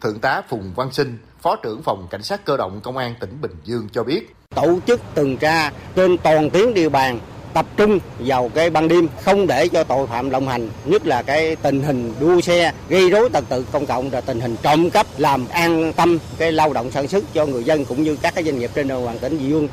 [0.00, 3.40] Thượng tá Phùng Văn Sinh, Phó trưởng phòng Cảnh sát cơ động Công an tỉnh
[3.40, 4.34] Bình Dương cho biết.
[4.54, 7.20] Tổ chức tuần tra trên toàn tuyến địa bàn
[7.54, 11.22] tập trung vào cái ban đêm không để cho tội phạm lộng hành nhất là
[11.22, 14.90] cái tình hình đua xe gây rối trật tự công cộng và tình hình trộm
[14.90, 18.34] cắp làm an tâm cái lao động sản xuất cho người dân cũng như các
[18.34, 19.68] cái doanh nghiệp trên địa bàn tỉnh Dị Dương.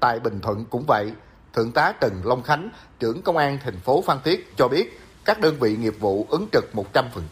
[0.00, 1.12] Tại Bình Thuận cũng vậy,
[1.54, 2.68] Thượng tá Trần Long Khánh,
[3.00, 6.46] trưởng công an thành phố Phan Thiết cho biết các đơn vị nghiệp vụ ứng
[6.52, 6.64] trực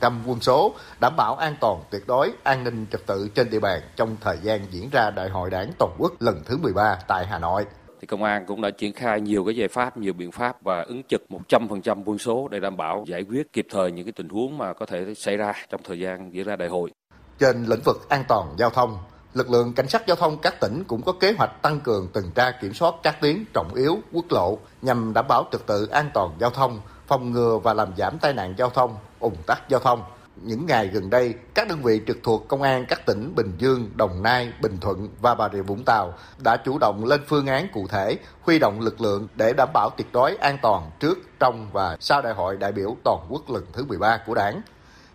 [0.01, 3.61] 100% quân số, đảm bảo an toàn tuyệt đối an ninh trật tự trên địa
[3.61, 7.27] bàn trong thời gian diễn ra Đại hội Đảng toàn quốc lần thứ 13 tại
[7.27, 7.65] Hà Nội
[8.03, 10.83] thì công an cũng đã triển khai nhiều cái giải pháp, nhiều biện pháp và
[10.83, 14.29] ứng trực 100% quân số để đảm bảo giải quyết kịp thời những cái tình
[14.29, 16.91] huống mà có thể xảy ra trong thời gian diễn ra đại hội.
[17.39, 18.99] Trên lĩnh vực an toàn giao thông,
[19.35, 22.25] lực lượng cảnh sát giao thông các tỉnh cũng có kế hoạch tăng cường tuần
[22.35, 26.11] tra kiểm soát các tuyến trọng yếu, quốc lộ nhằm đảm bảo trật tự an
[26.15, 29.81] toàn giao thông, phòng ngừa và làm giảm tai nạn giao thông, ủng tắc giao
[29.81, 30.03] thông
[30.45, 33.91] những ngày gần đây, các đơn vị trực thuộc công an các tỉnh Bình Dương,
[33.95, 37.67] Đồng Nai, Bình Thuận và Bà Rịa Vũng Tàu đã chủ động lên phương án
[37.73, 41.69] cụ thể, huy động lực lượng để đảm bảo tuyệt đối an toàn trước, trong
[41.73, 44.61] và sau đại hội đại biểu toàn quốc lần thứ 13 của Đảng.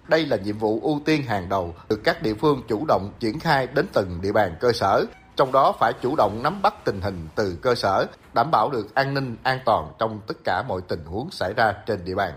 [0.07, 3.39] Đây là nhiệm vụ ưu tiên hàng đầu được các địa phương chủ động triển
[3.39, 7.01] khai đến từng địa bàn cơ sở, trong đó phải chủ động nắm bắt tình
[7.01, 10.81] hình từ cơ sở, đảm bảo được an ninh an toàn trong tất cả mọi
[10.87, 12.33] tình huống xảy ra trên địa bàn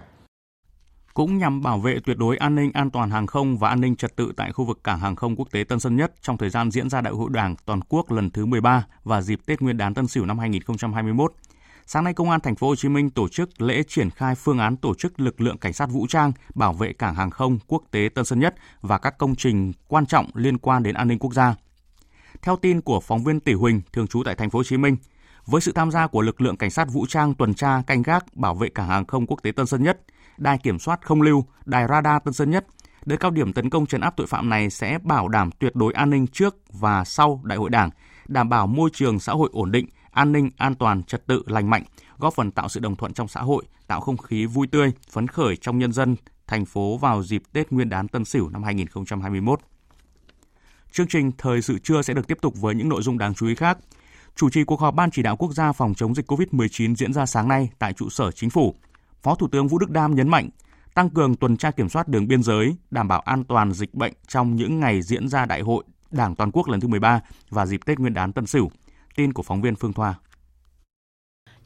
[1.21, 3.97] cũng nhằm bảo vệ tuyệt đối an ninh an toàn hàng không và an ninh
[3.97, 6.51] trật tự tại khu vực cảng hàng không quốc tế Tân Sơn Nhất trong thời
[6.51, 9.77] gian diễn ra Đại hội Đảng toàn quốc lần thứ 13 và dịp Tết Nguyên
[9.77, 11.33] đán Tân Sửu năm 2021.
[11.87, 14.59] Sáng nay, Công an Thành phố Hồ Chí Minh tổ chức lễ triển khai phương
[14.59, 17.83] án tổ chức lực lượng cảnh sát vũ trang bảo vệ cảng hàng không quốc
[17.91, 21.19] tế Tân Sơn Nhất và các công trình quan trọng liên quan đến an ninh
[21.19, 21.55] quốc gia.
[22.43, 24.97] Theo tin của phóng viên Tỷ Huỳnh, thường trú tại Thành phố Hồ Chí Minh,
[25.47, 28.37] với sự tham gia của lực lượng cảnh sát vũ trang tuần tra canh gác
[28.37, 30.01] bảo vệ cảng hàng không quốc tế Tân Sơn Nhất,
[30.41, 32.67] đài kiểm soát không lưu, đài radar Tân Sơn Nhất.
[33.05, 35.93] Đợt cao điểm tấn công trấn áp tội phạm này sẽ bảo đảm tuyệt đối
[35.93, 37.91] an ninh trước và sau Đại hội Đảng,
[38.29, 41.71] đảm bảo môi trường xã hội ổn định, an ninh, an toàn, trật tự, lành
[41.71, 41.83] mạnh,
[42.19, 45.27] góp phần tạo sự đồng thuận trong xã hội, tạo không khí vui tươi, phấn
[45.27, 49.61] khởi trong nhân dân thành phố vào dịp Tết Nguyên đán Tân Sửu năm 2021.
[50.93, 53.47] Chương trình Thời sự trưa sẽ được tiếp tục với những nội dung đáng chú
[53.47, 53.79] ý khác.
[54.37, 57.27] Chủ trì cuộc họp Ban chỉ đạo quốc gia phòng chống dịch COVID-19 diễn ra
[57.27, 58.75] sáng nay tại trụ sở chính phủ.
[59.23, 60.49] Phó Thủ tướng Vũ Đức Đam nhấn mạnh,
[60.95, 64.13] tăng cường tuần tra kiểm soát đường biên giới, đảm bảo an toàn dịch bệnh
[64.29, 67.81] trong những ngày diễn ra đại hội Đảng toàn quốc lần thứ 13 và dịp
[67.87, 68.71] Tết Nguyên đán Tân Sửu.
[69.17, 70.15] Tin của phóng viên Phương Thoa.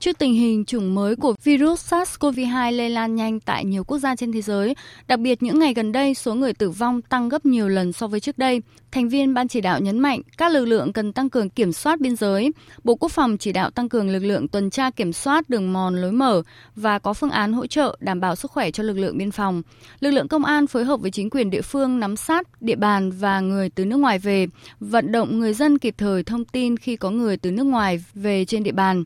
[0.05, 4.17] Trước tình hình chủng mới của virus SARS-CoV-2 lây lan nhanh tại nhiều quốc gia
[4.17, 4.75] trên thế giới,
[5.09, 8.07] đặc biệt những ngày gần đây số người tử vong tăng gấp nhiều lần so
[8.07, 8.63] với trước đây,
[8.93, 12.01] thành viên ban chỉ đạo nhấn mạnh các lực lượng cần tăng cường kiểm soát
[12.01, 12.53] biên giới.
[12.85, 15.97] Bộ Quốc phòng chỉ đạo tăng cường lực lượng tuần tra kiểm soát đường mòn
[15.97, 16.43] lối mở
[16.77, 19.63] và có phương án hỗ trợ đảm bảo sức khỏe cho lực lượng biên phòng.
[20.01, 23.11] Lực lượng công an phối hợp với chính quyền địa phương nắm sát địa bàn
[23.11, 24.47] và người từ nước ngoài về,
[24.81, 28.45] vận động người dân kịp thời thông tin khi có người từ nước ngoài về
[28.45, 29.05] trên địa bàn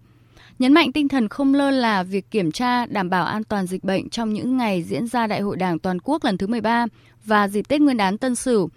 [0.58, 3.84] nhấn mạnh tinh thần không lơ là việc kiểm tra đảm bảo an toàn dịch
[3.84, 6.86] bệnh trong những ngày diễn ra Đại hội Đảng toàn quốc lần thứ 13
[7.24, 8.68] và dịp Tết Nguyên đán Tân Sửu.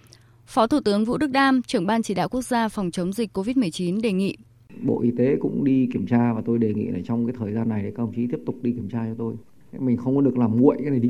[0.45, 3.37] Phó Thủ tướng Vũ Đức Đam, trưởng ban chỉ đạo quốc gia phòng chống dịch
[3.37, 4.37] COVID-19 đề nghị
[4.83, 7.53] Bộ Y tế cũng đi kiểm tra và tôi đề nghị là trong cái thời
[7.53, 9.33] gian này các đồng chí tiếp tục đi kiểm tra cho tôi.
[9.79, 11.09] Mình không có được làm nguội cái này đi.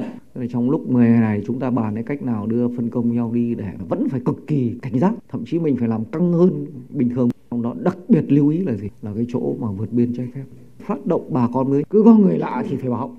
[0.49, 3.31] Trong lúc 10 ngày này chúng ta bàn cái cách nào đưa phân công nhau
[3.33, 5.13] đi để vẫn phải cực kỳ cảnh giác.
[5.29, 7.29] Thậm chí mình phải làm căng hơn bình thường.
[7.51, 8.87] Trong đó đặc biệt lưu ý là gì?
[9.01, 10.43] Là cái chỗ mà vượt biên trái phép
[10.79, 13.15] phát động bà con mới cứ có người lạ thì phải báo.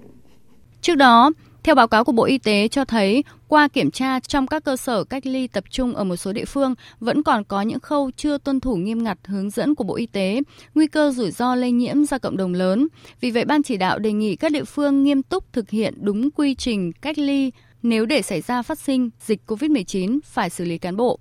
[0.80, 1.32] Trước đó,
[1.64, 4.76] theo báo cáo của Bộ Y tế cho thấy, qua kiểm tra trong các cơ
[4.76, 8.10] sở cách ly tập trung ở một số địa phương vẫn còn có những khâu
[8.16, 10.40] chưa tuân thủ nghiêm ngặt hướng dẫn của Bộ Y tế,
[10.74, 12.88] nguy cơ rủi ro lây nhiễm ra cộng đồng lớn.
[13.20, 16.30] Vì vậy, Ban chỉ đạo đề nghị các địa phương nghiêm túc thực hiện đúng
[16.30, 17.50] quy trình cách ly
[17.82, 21.18] nếu để xảy ra phát sinh dịch COVID-19 phải xử lý cán bộ.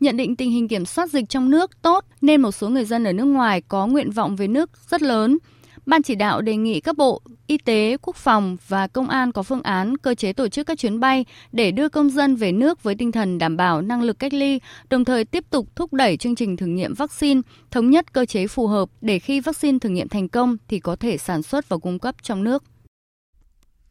[0.00, 3.04] Nhận định tình hình kiểm soát dịch trong nước tốt nên một số người dân
[3.04, 5.38] ở nước ngoài có nguyện vọng về nước rất lớn.
[5.86, 9.42] Ban chỉ đạo đề nghị các bộ Y tế, Quốc phòng và Công an có
[9.42, 12.82] phương án cơ chế tổ chức các chuyến bay để đưa công dân về nước
[12.82, 14.60] với tinh thần đảm bảo năng lực cách ly,
[14.90, 18.46] đồng thời tiếp tục thúc đẩy chương trình thử nghiệm vaccine, thống nhất cơ chế
[18.46, 21.78] phù hợp để khi vaccine thử nghiệm thành công thì có thể sản xuất và
[21.78, 22.64] cung cấp trong nước.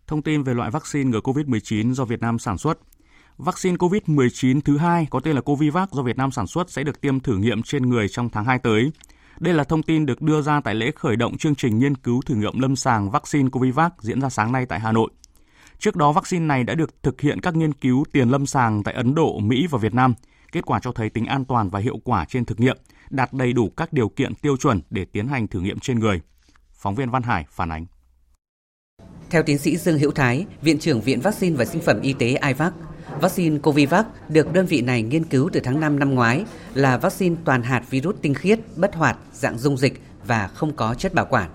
[0.07, 2.77] Thông tin về loại vaccine ngừa COVID-19 do Việt Nam sản xuất.
[3.37, 7.01] Vaccine COVID-19 thứ hai có tên là Covivac do Việt Nam sản xuất sẽ được
[7.01, 8.91] tiêm thử nghiệm trên người trong tháng 2 tới.
[9.39, 12.21] Đây là thông tin được đưa ra tại lễ khởi động chương trình nghiên cứu
[12.25, 15.09] thử nghiệm lâm sàng vaccine Covivac diễn ra sáng nay tại Hà Nội.
[15.79, 18.93] Trước đó, vaccine này đã được thực hiện các nghiên cứu tiền lâm sàng tại
[18.93, 20.13] Ấn Độ, Mỹ và Việt Nam.
[20.51, 22.77] Kết quả cho thấy tính an toàn và hiệu quả trên thực nghiệm,
[23.09, 26.21] đạt đầy đủ các điều kiện tiêu chuẩn để tiến hành thử nghiệm trên người.
[26.71, 27.85] Phóng viên Văn Hải phản ánh.
[29.29, 32.27] Theo tiến sĩ Dương Hữu Thái, Viện trưởng Viện Vaccine và Sinh phẩm Y tế
[32.27, 32.73] IVAC,
[33.21, 37.35] vaccine Covivac được đơn vị này nghiên cứu từ tháng 5 năm ngoái là vaccine
[37.45, 41.25] toàn hạt virus tinh khiết, bất hoạt, dạng dung dịch và không có chất bảo
[41.29, 41.49] quản.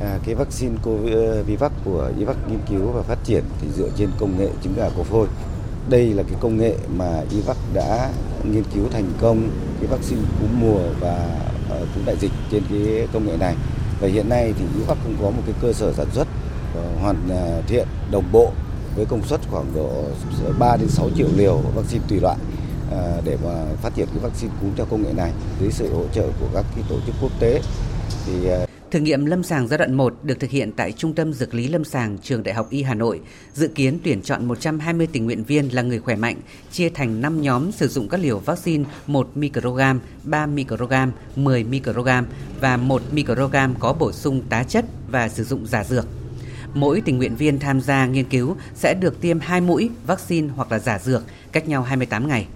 [0.00, 4.38] À, cái vaccine Covivac của IVAC nghiên cứu và phát triển thì dựa trên công
[4.38, 5.26] nghệ trứng gà cổ phôi.
[5.90, 8.10] Đây là cái công nghệ mà IVAC đã
[8.44, 11.28] nghiên cứu thành công cái vaccine cúm mùa và
[11.70, 13.54] ờ, cúm đại dịch trên cái công nghệ này.
[14.00, 16.28] Và hiện nay thì IVAC cũng có một cái cơ sở sản xuất
[16.74, 18.52] ờ, hoàn ờ, thiện đồng bộ
[18.96, 20.04] với công suất khoảng độ
[20.58, 22.36] 3 đến 6 triệu liều vaccine tùy loại
[22.92, 25.32] à, để mà phát triển cái vaccine cúm theo công nghệ này.
[25.60, 27.60] Dưới sự hỗ trợ của các cái tổ chức quốc tế
[28.26, 31.32] thì à, Thử nghiệm lâm sàng giai đoạn 1 được thực hiện tại Trung tâm
[31.32, 33.20] Dược lý Lâm sàng Trường Đại học Y Hà Nội,
[33.54, 36.36] dự kiến tuyển chọn 120 tình nguyện viên là người khỏe mạnh,
[36.72, 42.26] chia thành 5 nhóm sử dụng các liều vaccine 1 microgram, 3 microgram, 10 microgram
[42.60, 46.06] và 1 microgram có bổ sung tá chất và sử dụng giả dược
[46.76, 50.72] mỗi tình nguyện viên tham gia nghiên cứu sẽ được tiêm 2 mũi vaccine hoặc
[50.72, 52.46] là giả dược cách nhau 28 ngày.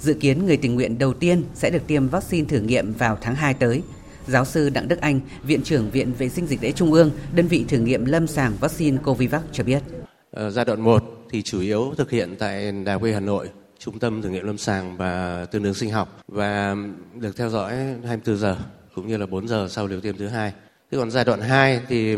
[0.00, 3.34] Dự kiến người tình nguyện đầu tiên sẽ được tiêm vaccine thử nghiệm vào tháng
[3.34, 3.82] 2 tới.
[4.26, 7.46] Giáo sư Đặng Đức Anh, Viện trưởng Viện Vệ sinh Dịch tễ Trung ương, đơn
[7.46, 9.82] vị thử nghiệm lâm sàng vaccine Covivac cho biết.
[10.30, 13.98] Ở giai đoạn 1 thì chủ yếu thực hiện tại Đại học Hà Nội, Trung
[13.98, 16.76] tâm thử nghiệm lâm sàng và tương đương sinh học và
[17.14, 17.72] được theo dõi
[18.06, 18.56] 24 giờ
[18.94, 20.52] cũng như là 4 giờ sau liều tiêm thứ hai.
[20.90, 22.16] Thế còn giai đoạn 2 thì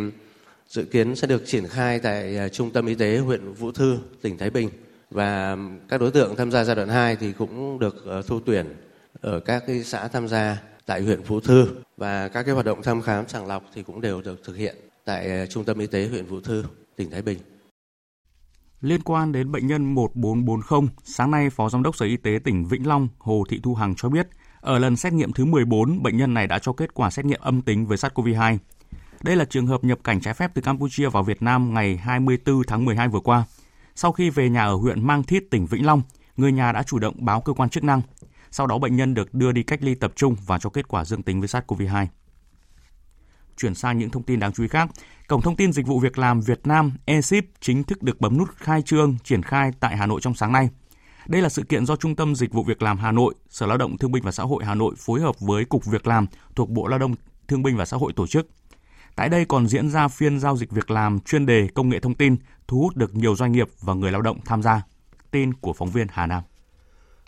[0.71, 3.99] dự kiến sẽ được triển khai tại à, Trung tâm Y tế huyện Vũ Thư,
[4.23, 4.71] tỉnh Thái Bình.
[5.11, 5.57] Và
[5.89, 8.67] các đối tượng tham gia giai đoạn 2 thì cũng được ờ, thu tuyển
[9.21, 12.83] ở các cái xã tham gia tại huyện Vũ Thư và các cái hoạt động
[12.83, 15.87] thăm khám sàng lọc thì cũng đều được thực hiện tại à, Trung tâm Y
[15.87, 16.65] tế huyện Vũ Thư,
[16.97, 17.39] tỉnh Thái Bình.
[18.81, 22.65] Liên quan đến bệnh nhân 1440, sáng nay Phó Giám đốc Sở Y tế tỉnh
[22.65, 24.29] Vĩnh Long Hồ Thị Thu Hằng cho biết,
[24.61, 27.41] ở lần xét nghiệm thứ 14, bệnh nhân này đã cho kết quả xét nghiệm
[27.41, 28.59] âm tính với SARS-CoV-2.
[29.25, 32.63] Đây là trường hợp nhập cảnh trái phép từ Campuchia vào Việt Nam ngày 24
[32.67, 33.45] tháng 12 vừa qua.
[33.95, 36.03] Sau khi về nhà ở huyện Mang Thít, tỉnh Vĩnh Long,
[36.37, 38.03] người nhà đã chủ động báo cơ quan chức năng.
[38.51, 41.05] Sau đó bệnh nhân được đưa đi cách ly tập trung và cho kết quả
[41.05, 42.07] dương tính với SARS-CoV-2.
[43.57, 44.91] Chuyển sang những thông tin đáng chú ý khác,
[45.29, 48.49] Cổng thông tin dịch vụ việc làm Việt Nam eSIP chính thức được bấm nút
[48.57, 50.69] khai trương triển khai tại Hà Nội trong sáng nay.
[51.27, 53.79] Đây là sự kiện do Trung tâm Dịch vụ Việc làm Hà Nội, Sở Lao
[53.79, 56.71] động Thương binh và Xã hội Hà Nội phối hợp với Cục Việc làm thuộc
[56.71, 57.15] Bộ Lao động
[57.49, 58.49] Thương binh và Xã hội tổ chức.
[59.17, 62.15] Tại đây còn diễn ra phiên giao dịch việc làm chuyên đề công nghệ thông
[62.15, 62.37] tin,
[62.69, 64.83] thu hút được nhiều doanh nghiệp và người lao động tham gia.
[65.31, 66.43] Tin của phóng viên Hà Nam.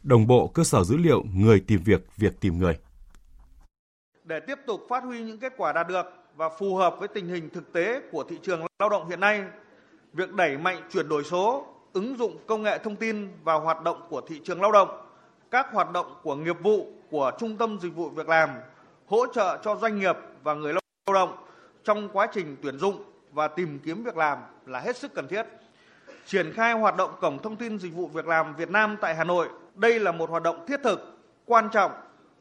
[0.03, 2.77] đồng bộ cơ sở dữ liệu người tìm việc, việc tìm người
[4.26, 7.26] để tiếp tục phát huy những kết quả đạt được và phù hợp với tình
[7.26, 9.44] hình thực tế của thị trường lao động hiện nay,
[10.12, 14.06] việc đẩy mạnh chuyển đổi số, ứng dụng công nghệ thông tin vào hoạt động
[14.08, 15.06] của thị trường lao động,
[15.50, 18.50] các hoạt động của nghiệp vụ của Trung tâm Dịch vụ Việc làm,
[19.06, 21.36] hỗ trợ cho doanh nghiệp và người lao động
[21.84, 25.46] trong quá trình tuyển dụng và tìm kiếm việc làm là hết sức cần thiết.
[26.26, 29.24] Triển khai hoạt động Cổng Thông tin Dịch vụ Việc làm Việt Nam tại Hà
[29.24, 31.92] Nội, đây là một hoạt động thiết thực, quan trọng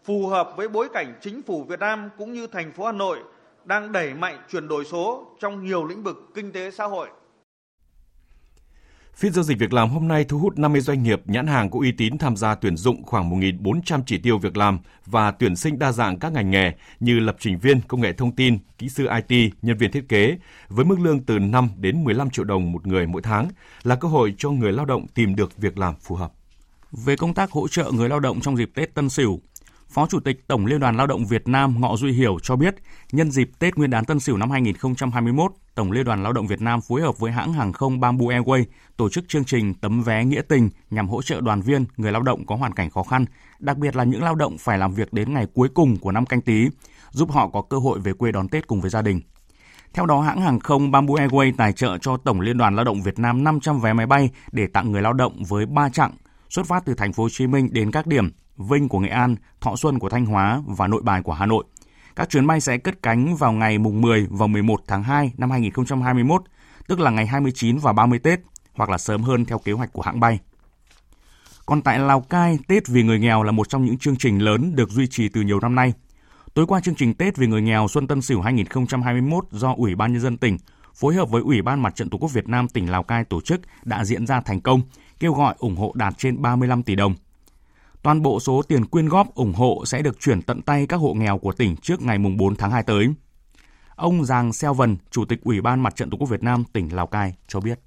[0.05, 3.19] phù hợp với bối cảnh chính phủ Việt Nam cũng như thành phố Hà Nội
[3.65, 7.09] đang đẩy mạnh chuyển đổi số trong nhiều lĩnh vực kinh tế xã hội.
[9.15, 11.79] Phiên giao dịch việc làm hôm nay thu hút 50 doanh nghiệp nhãn hàng có
[11.79, 15.79] uy tín tham gia tuyển dụng khoảng 1.400 chỉ tiêu việc làm và tuyển sinh
[15.79, 19.07] đa dạng các ngành nghề như lập trình viên, công nghệ thông tin, kỹ sư
[19.27, 22.87] IT, nhân viên thiết kế, với mức lương từ 5 đến 15 triệu đồng một
[22.87, 23.49] người mỗi tháng
[23.83, 26.31] là cơ hội cho người lao động tìm được việc làm phù hợp.
[26.91, 29.41] Về công tác hỗ trợ người lao động trong dịp Tết Tân Sửu,
[29.95, 32.75] Phó Chủ tịch Tổng Liên đoàn Lao động Việt Nam Ngọ Duy Hiểu cho biết,
[33.11, 36.61] nhân dịp Tết Nguyên đán Tân Sửu năm 2021, Tổng Liên đoàn Lao động Việt
[36.61, 38.63] Nam phối hợp với hãng hàng không Bamboo Airways
[38.97, 42.21] tổ chức chương trình tấm vé nghĩa tình nhằm hỗ trợ đoàn viên, người lao
[42.21, 43.25] động có hoàn cảnh khó khăn,
[43.59, 46.25] đặc biệt là những lao động phải làm việc đến ngày cuối cùng của năm
[46.25, 46.67] canh tí,
[47.11, 49.21] giúp họ có cơ hội về quê đón Tết cùng với gia đình.
[49.93, 53.01] Theo đó, hãng hàng không Bamboo Airways tài trợ cho Tổng Liên đoàn Lao động
[53.01, 56.11] Việt Nam 500 vé máy bay để tặng người lao động với 3 chặng
[56.49, 59.35] xuất phát từ thành phố Hồ Chí Minh đến các điểm Vinh của Nghệ An,
[59.61, 61.63] Thọ Xuân của Thanh Hóa và Nội Bài của Hà Nội.
[62.15, 65.51] Các chuyến bay sẽ cất cánh vào ngày mùng 10 và 11 tháng 2 năm
[65.51, 66.41] 2021,
[66.87, 68.39] tức là ngày 29 và 30 Tết,
[68.73, 70.39] hoặc là sớm hơn theo kế hoạch của hãng bay.
[71.65, 74.75] Còn tại Lào Cai, Tết vì người nghèo là một trong những chương trình lớn
[74.75, 75.93] được duy trì từ nhiều năm nay.
[76.53, 80.13] Tối qua chương trình Tết vì người nghèo Xuân Tân Sửu 2021 do Ủy ban
[80.13, 80.57] nhân dân tỉnh
[80.93, 83.41] phối hợp với Ủy ban Mặt trận Tổ quốc Việt Nam tỉnh Lào Cai tổ
[83.41, 84.81] chức đã diễn ra thành công,
[85.19, 87.15] kêu gọi ủng hộ đạt trên 35 tỷ đồng.
[88.05, 91.13] Toàn bộ số tiền quyên góp ủng hộ sẽ được chuyển tận tay các hộ
[91.13, 93.07] nghèo của tỉnh trước ngày 4 tháng 2 tới.
[93.95, 96.95] Ông Giàng Xeo Vân, Chủ tịch Ủy ban Mặt trận Tổ quốc Việt Nam tỉnh
[96.95, 97.79] Lào Cai cho biết.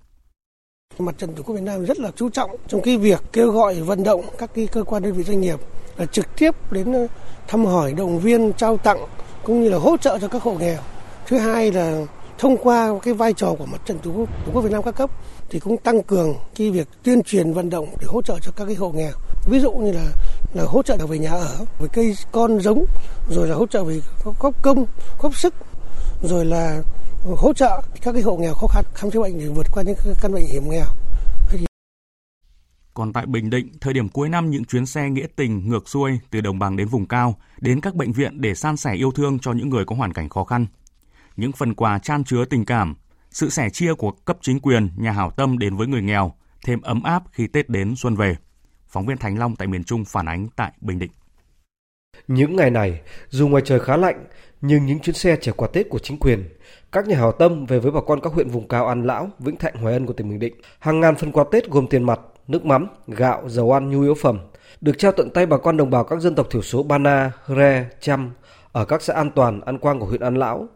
[0.98, 3.80] Mặt trận Tổ quốc Việt Nam rất là chú trọng trong cái việc kêu gọi
[3.80, 5.60] vận động các cái cơ quan đơn vị doanh nghiệp
[5.96, 7.06] là trực tiếp đến
[7.48, 8.98] thăm hỏi, động viên, trao tặng
[9.44, 10.80] cũng như là hỗ trợ cho các hộ nghèo.
[11.26, 12.06] Thứ hai là
[12.38, 14.96] thông qua cái vai trò của Mặt trận Tổ quốc, Tổ quốc Việt Nam các
[14.96, 15.10] cấp
[15.50, 18.64] thì cũng tăng cường cái việc tuyên truyền vận động để hỗ trợ cho các
[18.64, 19.12] cái hộ nghèo
[19.48, 20.06] ví dụ như là
[20.54, 22.84] là hỗ trợ về nhà ở về cây con giống
[23.30, 24.00] rồi là hỗ trợ về
[24.38, 24.86] góp công
[25.18, 25.54] góp sức
[26.22, 26.82] rồi là
[27.36, 29.96] hỗ trợ các cái hộ nghèo khó khăn khám chữa bệnh để vượt qua những
[30.20, 30.86] căn bệnh hiểm nghèo
[32.98, 36.18] còn tại Bình Định, thời điểm cuối năm những chuyến xe nghĩa tình ngược xuôi
[36.30, 39.38] từ đồng bằng đến vùng cao đến các bệnh viện để san sẻ yêu thương
[39.38, 40.66] cho những người có hoàn cảnh khó khăn.
[41.36, 42.96] Những phần quà chan chứa tình cảm,
[43.30, 46.32] sự sẻ chia của cấp chính quyền, nhà hảo tâm đến với người nghèo,
[46.64, 48.36] thêm ấm áp khi Tết đến xuân về.
[48.88, 51.10] Phóng viên Thành Long tại miền Trung phản ánh tại Bình Định.
[52.28, 54.24] Những ngày này, dù ngoài trời khá lạnh,
[54.60, 56.48] nhưng những chuyến xe chở quà Tết của chính quyền,
[56.92, 59.56] các nhà hảo tâm về với bà con các huyện vùng cao An Lão, Vĩnh
[59.56, 60.54] Thạnh, Hoài Ân của tỉnh Bình Định.
[60.78, 64.14] Hàng ngàn phần quà Tết gồm tiền mặt, nước mắm, gạo, dầu ăn, nhu yếu
[64.14, 64.38] phẩm
[64.80, 67.86] được trao tận tay bà con đồng bào các dân tộc thiểu số Bana, Hre,
[68.00, 68.30] Chăm
[68.72, 70.68] ở các xã An Toàn, An Quang của huyện An Lão,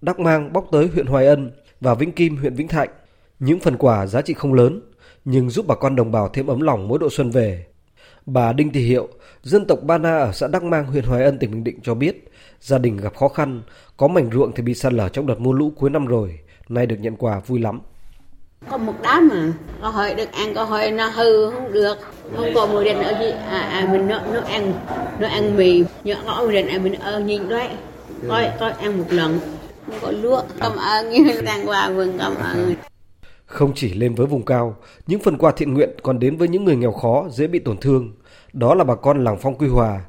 [0.00, 1.50] Đắc Mang bóc tới huyện Hoài Ân
[1.80, 2.88] và Vĩnh Kim huyện Vĩnh Thạnh.
[3.38, 4.80] Những phần quà giá trị không lớn
[5.24, 7.66] nhưng giúp bà con đồng bào thêm ấm lòng mỗi độ xuân về.
[8.26, 9.08] Bà Đinh Thị Hiệu,
[9.42, 11.94] dân tộc Ba Na ở xã Đắc Mang, huyện Hoài Ân, tỉnh Bình Định cho
[11.94, 13.62] biết, gia đình gặp khó khăn,
[13.96, 16.86] có mảnh ruộng thì bị sạt lở trong đợt mưa lũ cuối năm rồi, nay
[16.86, 17.80] được nhận quà vui lắm.
[18.70, 19.52] Có một đám mà,
[19.82, 21.96] có hơi được ăn, có hơi nó hư không được,
[22.36, 24.72] không có mùi đèn ở gì, à, à mình nó, nó ăn,
[25.18, 27.68] nó ăn mì, nhớ có mùi đèn à mình ơ nhìn đấy,
[28.28, 29.40] coi, coi ăn một lần,
[29.86, 32.74] không có lúa, cảm ơn như đang quà vườn cảm ơn.
[33.54, 34.76] Không chỉ lên với vùng cao,
[35.06, 37.78] những phần quà thiện nguyện còn đến với những người nghèo khó, dễ bị tổn
[37.78, 38.12] thương.
[38.52, 40.04] Đó là bà con làng Phong Quy Hòa.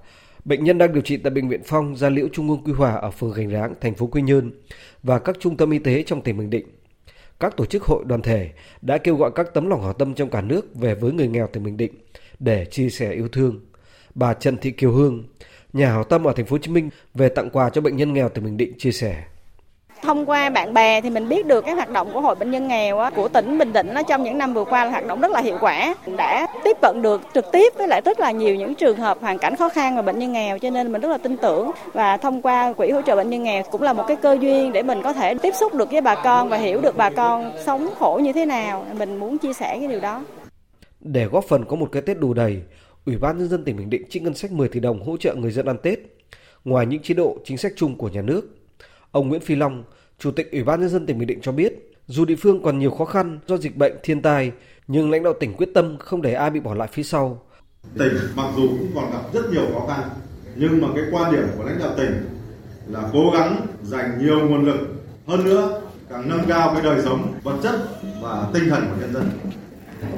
[0.45, 2.93] Bệnh nhân đang điều trị tại Bệnh viện Phong Gia Liễu Trung ương Quy Hòa
[2.93, 4.51] ở phường Gành Ráng, thành phố Quy Nhơn
[5.03, 6.67] và các trung tâm y tế trong tỉnh Bình Định.
[7.39, 8.49] Các tổ chức hội đoàn thể
[8.81, 11.47] đã kêu gọi các tấm lòng hảo tâm trong cả nước về với người nghèo
[11.47, 11.93] tỉnh Bình Định
[12.39, 13.59] để chia sẻ yêu thương.
[14.15, 15.23] Bà Trần Thị Kiều Hương,
[15.73, 18.13] nhà hảo tâm ở thành phố Hồ Chí Minh về tặng quà cho bệnh nhân
[18.13, 19.23] nghèo tỉnh Bình Định chia sẻ
[20.01, 22.67] thông qua bạn bè thì mình biết được các hoạt động của hội bệnh nhân
[22.67, 25.41] nghèo của tỉnh Bình Định trong những năm vừa qua là hoạt động rất là
[25.41, 25.95] hiệu quả.
[26.17, 29.37] Đã tiếp cận được trực tiếp với lại rất là nhiều những trường hợp hoàn
[29.37, 31.71] cảnh khó khăn và bệnh nhân nghèo, cho nên mình rất là tin tưởng.
[31.93, 34.71] Và thông qua quỹ hỗ trợ bệnh nhân nghèo cũng là một cái cơ duyên
[34.71, 37.51] để mình có thể tiếp xúc được với bà con và hiểu được bà con
[37.65, 38.85] sống khổ như thế nào.
[38.97, 40.23] Mình muốn chia sẻ cái điều đó.
[40.99, 42.61] Để góp phần có một cái Tết đủ đầy,
[43.05, 45.35] Ủy ban nhân dân tỉnh Bình Định trích ngân sách 10 tỷ đồng hỗ trợ
[45.35, 45.99] người dân ăn Tết.
[46.65, 48.41] Ngoài những chế độ chính sách chung của nhà nước
[49.15, 49.83] Ông Nguyễn Phi Long,
[50.19, 51.73] Chủ tịch Ủy ban nhân dân tỉnh Bình Định cho biết,
[52.07, 54.51] dù địa phương còn nhiều khó khăn do dịch bệnh, thiên tai,
[54.87, 57.41] nhưng lãnh đạo tỉnh quyết tâm không để ai bị bỏ lại phía sau.
[57.97, 60.09] Tỉnh mặc dù cũng còn gặp rất nhiều khó khăn,
[60.55, 62.25] nhưng mà cái quan điểm của lãnh đạo tỉnh
[62.87, 64.79] là cố gắng dành nhiều nguồn lực
[65.27, 67.75] hơn nữa càng nâng cao cái đời sống vật chất
[68.21, 69.29] và tinh thần của nhân dân.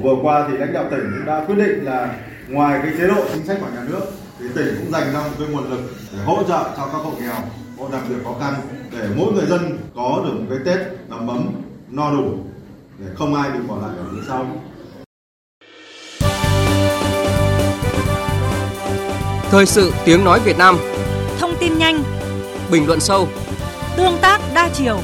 [0.02, 2.18] Vừa qua thì lãnh đạo tỉnh cũng đã quyết định là
[2.48, 4.02] ngoài cái chế độ chính sách của nhà nước
[4.38, 5.80] thì tỉnh cũng dành ra một cái nguồn lực
[6.12, 7.34] để hỗ trợ cho các hộ nghèo
[7.78, 8.54] hộ đặc biệt khó khăn
[8.92, 11.52] để mỗi người dân có được một cái Tết đầm ấm
[11.90, 12.38] no đủ
[12.98, 14.46] để không ai bị bỏ lại ở phía sau.
[19.50, 20.76] Thời sự tiếng nói Việt Nam
[21.38, 22.02] Thông tin nhanh
[22.70, 23.28] Bình luận sâu
[23.96, 25.00] Tương tác đa chiều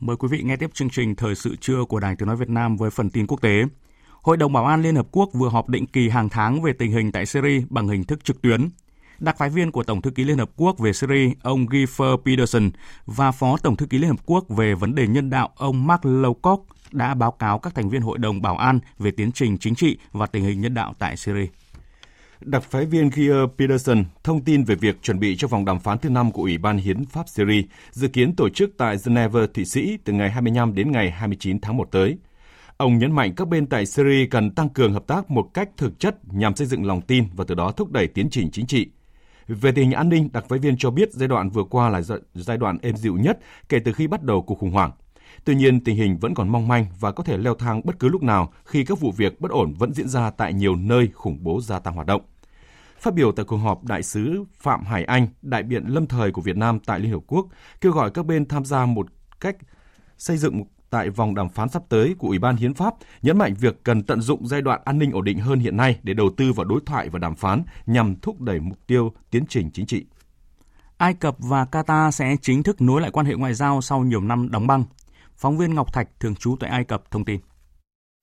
[0.00, 2.48] Mời quý vị nghe tiếp chương trình Thời sự trưa của Đài Tiếng Nói Việt
[2.48, 3.64] Nam với phần tin quốc tế.
[4.22, 6.92] Hội đồng Bảo an Liên Hợp Quốc vừa họp định kỳ hàng tháng về tình
[6.92, 8.68] hình tại Syria bằng hình thức trực tuyến.
[9.18, 12.70] Đặc phái viên của Tổng thư ký Liên Hợp Quốc về Syria, ông Giffer Peterson
[13.06, 16.02] và Phó Tổng thư ký Liên Hợp Quốc về vấn đề nhân đạo, ông Mark
[16.02, 16.58] Lowcock
[16.92, 19.98] đã báo cáo các thành viên Hội đồng Bảo an về tiến trình chính trị
[20.12, 21.46] và tình hình nhân đạo tại Syria.
[22.40, 25.98] Đặc phái viên Geir Peterson thông tin về việc chuẩn bị cho vòng đàm phán
[25.98, 29.64] thứ năm của Ủy ban Hiến pháp Syria, dự kiến tổ chức tại Geneva, Thụy
[29.64, 32.18] Sĩ từ ngày 25 đến ngày 29 tháng 1 tới.
[32.78, 36.00] Ông nhấn mạnh các bên tại Syria cần tăng cường hợp tác một cách thực
[36.00, 38.90] chất nhằm xây dựng lòng tin và từ đó thúc đẩy tiến trình chính trị.
[39.48, 42.02] Về tình hình an ninh, đặc phái viên cho biết giai đoạn vừa qua là
[42.34, 44.92] giai đoạn êm dịu nhất kể từ khi bắt đầu cuộc khủng hoảng.
[45.44, 48.08] Tuy nhiên, tình hình vẫn còn mong manh và có thể leo thang bất cứ
[48.08, 51.38] lúc nào khi các vụ việc bất ổn vẫn diễn ra tại nhiều nơi khủng
[51.40, 52.22] bố gia tăng hoạt động.
[53.00, 56.42] Phát biểu tại cuộc họp, Đại sứ Phạm Hải Anh, đại biện lâm thời của
[56.42, 57.46] Việt Nam tại Liên Hợp Quốc,
[57.80, 59.06] kêu gọi các bên tham gia một
[59.40, 59.56] cách
[60.18, 63.54] xây dựng tại vòng đàm phán sắp tới của Ủy ban Hiến pháp, nhấn mạnh
[63.54, 66.30] việc cần tận dụng giai đoạn an ninh ổn định hơn hiện nay để đầu
[66.36, 69.86] tư vào đối thoại và đàm phán nhằm thúc đẩy mục tiêu tiến trình chính
[69.86, 70.04] trị.
[70.98, 74.20] Ai Cập và Qatar sẽ chính thức nối lại quan hệ ngoại giao sau nhiều
[74.20, 74.84] năm đóng băng.
[75.36, 77.40] Phóng viên Ngọc Thạch thường trú tại Ai Cập thông tin.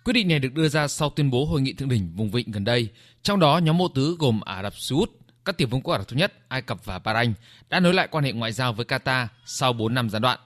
[0.03, 2.51] Quyết định này được đưa ra sau tuyên bố hội nghị thượng đỉnh vùng vịnh
[2.51, 2.89] gần đây,
[3.21, 5.11] trong đó nhóm mộ tứ gồm Ả Rập Xê Út,
[5.45, 7.33] các tiểu vương quốc Ả Rập thống nhất, Ai Cập và Bahrain
[7.69, 10.39] đã nối lại quan hệ ngoại giao với Qatar sau 4 năm gián đoạn.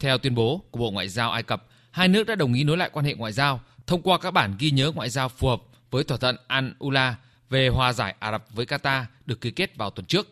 [0.00, 2.76] Theo tuyên bố của Bộ Ngoại giao Ai Cập, hai nước đã đồng ý nối
[2.76, 5.62] lại quan hệ ngoại giao thông qua các bản ghi nhớ ngoại giao phù hợp
[5.90, 7.12] với thỏa thuận Al-Ula
[7.50, 10.28] về hòa giải Ả Rập với Qatar được ký kết vào tuần trước.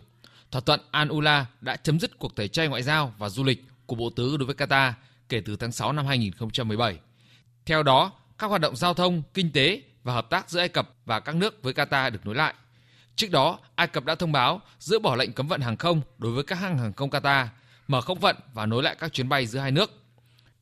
[0.50, 3.96] Thỏa thuận Al-Ula đã chấm dứt cuộc tẩy chay ngoại giao và du lịch của
[3.96, 4.92] Bộ Tứ đối với Qatar
[5.28, 6.98] kể từ tháng 6 năm 2017.
[7.66, 10.90] Theo đó, các hoạt động giao thông, kinh tế và hợp tác giữa Ai Cập
[11.04, 12.54] và các nước với Qatar được nối lại.
[13.16, 16.32] Trước đó, Ai Cập đã thông báo dỡ bỏ lệnh cấm vận hàng không đối
[16.32, 17.46] với các hãng hàng không Qatar,
[17.88, 19.90] mở không vận và nối lại các chuyến bay giữa hai nước.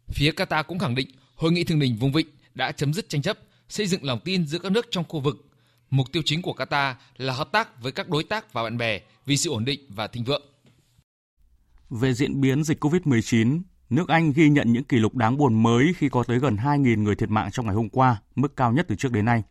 [0.08, 3.22] Phía Qatar cũng khẳng định hội nghị thượng đỉnh vùng vịnh đã chấm dứt tranh
[3.22, 5.36] chấp, xây dựng lòng tin giữa các nước trong khu vực.
[5.90, 9.00] Mục tiêu chính của Qatar là hợp tác với các đối tác và bạn bè
[9.26, 10.42] vì sự ổn định và thịnh vượng.
[11.90, 15.92] Về diễn biến dịch COVID-19, nước Anh ghi nhận những kỷ lục đáng buồn mới
[15.96, 18.86] khi có tới gần 2.000 người thiệt mạng trong ngày hôm qua, mức cao nhất
[18.88, 19.42] từ trước đến nay.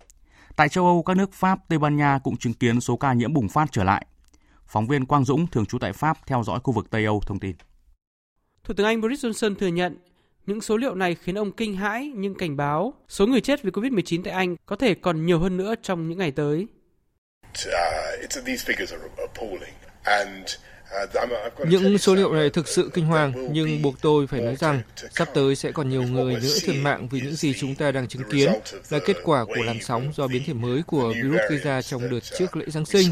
[0.56, 3.34] Tại châu Âu, các nước Pháp, Tây Ban Nha cũng chứng kiến số ca nhiễm
[3.34, 4.06] bùng phát trở lại.
[4.68, 7.40] Phóng viên Quang Dũng, thường trú tại Pháp, theo dõi khu vực Tây Âu, thông
[7.40, 7.56] tin.
[8.64, 9.98] Thủ tướng Anh Boris Johnson thừa nhận
[10.46, 13.72] những số liệu này khiến ông kinh hãi nhưng cảnh báo số người chết vì
[13.72, 16.68] COVID-19 tại Anh có thể còn nhiều hơn nữa trong những ngày tới.
[21.68, 24.82] Những số liệu này thực sự kinh hoàng, nhưng buộc tôi phải nói rằng
[25.16, 28.08] sắp tới sẽ còn nhiều người nữa thiệt mạng vì những gì chúng ta đang
[28.08, 28.50] chứng kiến
[28.90, 32.10] là kết quả của làn sóng do biến thể mới của virus gây ra trong
[32.10, 33.08] đợt trước lễ Giáng sinh.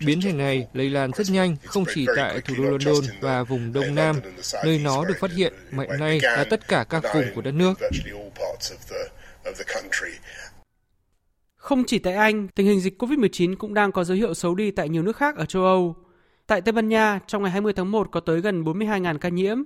[0.00, 3.72] Biến thể này lây lan rất nhanh, không chỉ tại thủ đô London và vùng
[3.72, 4.20] Đông Nam,
[4.64, 7.54] nơi nó được phát hiện, mà hiện nay là tất cả các vùng của đất
[7.54, 7.74] nước.
[11.56, 14.70] Không chỉ tại Anh, tình hình dịch COVID-19 cũng đang có dấu hiệu xấu đi
[14.70, 15.96] tại nhiều nước khác ở châu Âu.
[16.46, 19.62] Tại Tây Ban Nha, trong ngày 20 tháng 1 có tới gần 42.000 ca nhiễm,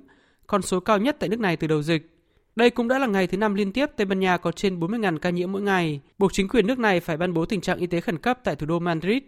[0.46, 2.18] con số cao nhất tại nước này từ đầu dịch.
[2.56, 5.18] Đây cũng đã là ngày thứ năm liên tiếp Tây Ban Nha có trên 40.000
[5.18, 7.86] ca nhiễm mỗi ngày, buộc chính quyền nước này phải ban bố tình trạng y
[7.86, 9.22] tế khẩn cấp tại thủ đô Madrid.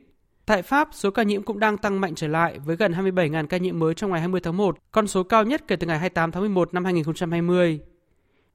[0.46, 3.56] Tại Pháp, số ca nhiễm cũng đang tăng mạnh trở lại với gần 27.000 ca
[3.56, 6.32] nhiễm mới trong ngày 20 tháng 1, con số cao nhất kể từ ngày 28
[6.32, 7.80] tháng 11 năm 2020.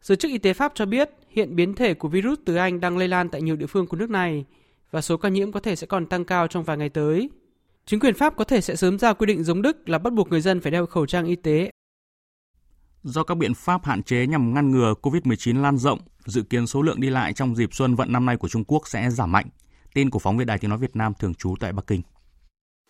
[0.01, 2.97] Giới chức y tế Pháp cho biết hiện biến thể của virus từ Anh đang
[2.97, 4.45] lây lan tại nhiều địa phương của nước này
[4.91, 7.29] và số ca nhiễm có thể sẽ còn tăng cao trong vài ngày tới.
[7.89, 10.29] Chính quyền Pháp có thể sẽ sớm ra quy định giống Đức là bắt buộc
[10.29, 11.69] người dân phải đeo khẩu trang y tế.
[13.03, 16.81] Do các biện pháp hạn chế nhằm ngăn ngừa COVID-19 lan rộng, dự kiến số
[16.81, 19.45] lượng đi lại trong dịp xuân vận năm nay của Trung Quốc sẽ giảm mạnh.
[19.93, 22.01] Tin của phóng viên Đài Tiếng Nói Việt Nam thường trú tại Bắc Kinh.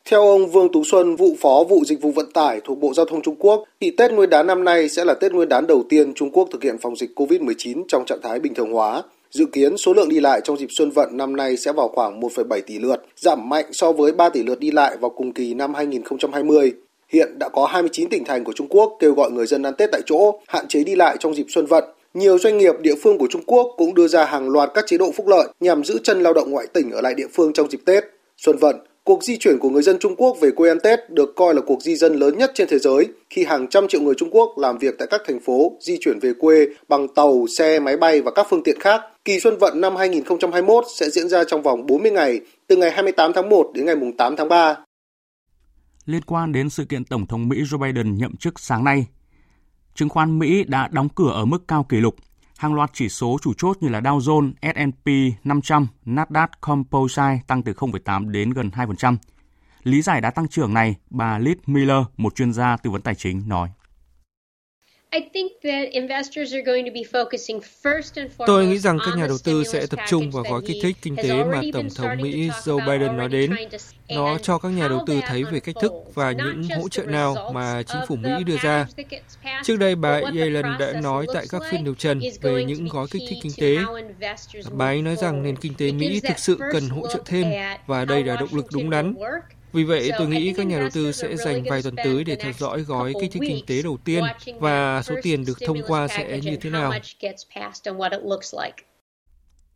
[0.09, 3.05] Theo ông Vương Tú Xuân, vụ phó vụ dịch vụ vận tải thuộc Bộ Giao
[3.05, 5.83] thông Trung Quốc, thì Tết Nguyên đán năm nay sẽ là Tết Nguyên đán đầu
[5.89, 9.03] tiên Trung Quốc thực hiện phòng dịch COVID-19 trong trạng thái bình thường hóa.
[9.31, 12.19] Dự kiến số lượng đi lại trong dịp xuân vận năm nay sẽ vào khoảng
[12.19, 15.53] 1,7 tỷ lượt, giảm mạnh so với 3 tỷ lượt đi lại vào cùng kỳ
[15.53, 16.73] năm 2020.
[17.09, 19.89] Hiện đã có 29 tỉnh thành của Trung Quốc kêu gọi người dân ăn Tết
[19.91, 21.83] tại chỗ, hạn chế đi lại trong dịp xuân vận.
[22.13, 24.97] Nhiều doanh nghiệp địa phương của Trung Quốc cũng đưa ra hàng loạt các chế
[24.97, 27.69] độ phúc lợi nhằm giữ chân lao động ngoại tỉnh ở lại địa phương trong
[27.69, 28.03] dịp Tết.
[28.37, 31.35] Xuân vận, cuộc di chuyển của người dân Trung Quốc về quê ăn Tết được
[31.35, 34.13] coi là cuộc di dân lớn nhất trên thế giới khi hàng trăm triệu người
[34.17, 37.79] Trung Quốc làm việc tại các thành phố di chuyển về quê bằng tàu, xe,
[37.79, 39.01] máy bay và các phương tiện khác.
[39.25, 43.31] Kỳ Xuân Vận năm 2021 sẽ diễn ra trong vòng 40 ngày, từ ngày 28
[43.33, 44.75] tháng 1 đến ngày 8 tháng 3.
[46.05, 49.05] Liên quan đến sự kiện Tổng thống Mỹ Joe Biden nhậm chức sáng nay,
[49.95, 52.15] chứng khoán Mỹ đã đóng cửa ở mức cao kỷ lục.
[52.57, 55.09] Hàng loạt chỉ số chủ chốt như là Dow Jones, S&P
[55.45, 59.17] 500, Nasdaq Composite tăng từ 0,8 đến gần 2%.
[59.83, 63.15] Lý giải đã tăng trưởng này, bà Liz Miller, một chuyên gia tư vấn tài
[63.15, 63.69] chính, nói.
[68.47, 71.15] Tôi nghĩ rằng các nhà đầu tư sẽ tập trung vào gói kích thích kinh
[71.15, 73.51] tế mà Tổng thống Mỹ Joe Biden nói đến.
[74.09, 77.51] Nó cho các nhà đầu tư thấy về cách thức và những hỗ trợ nào
[77.53, 78.87] mà chính phủ Mỹ đưa ra.
[79.63, 83.23] Trước đây, bà Yellen đã nói tại các phiên điều trần về những gói kích
[83.29, 83.77] thích kinh tế.
[84.71, 87.47] Bà ấy nói rằng nền kinh tế Mỹ thực sự cần hỗ trợ thêm
[87.85, 89.15] và đây là động lực đúng đắn.
[89.75, 92.53] Vì vậy, tôi nghĩ các nhà đầu tư sẽ dành vài tuần tới để theo
[92.59, 94.23] dõi gói kích thích kinh tế đầu tiên
[94.59, 96.93] và số tiền được thông qua sẽ như thế nào.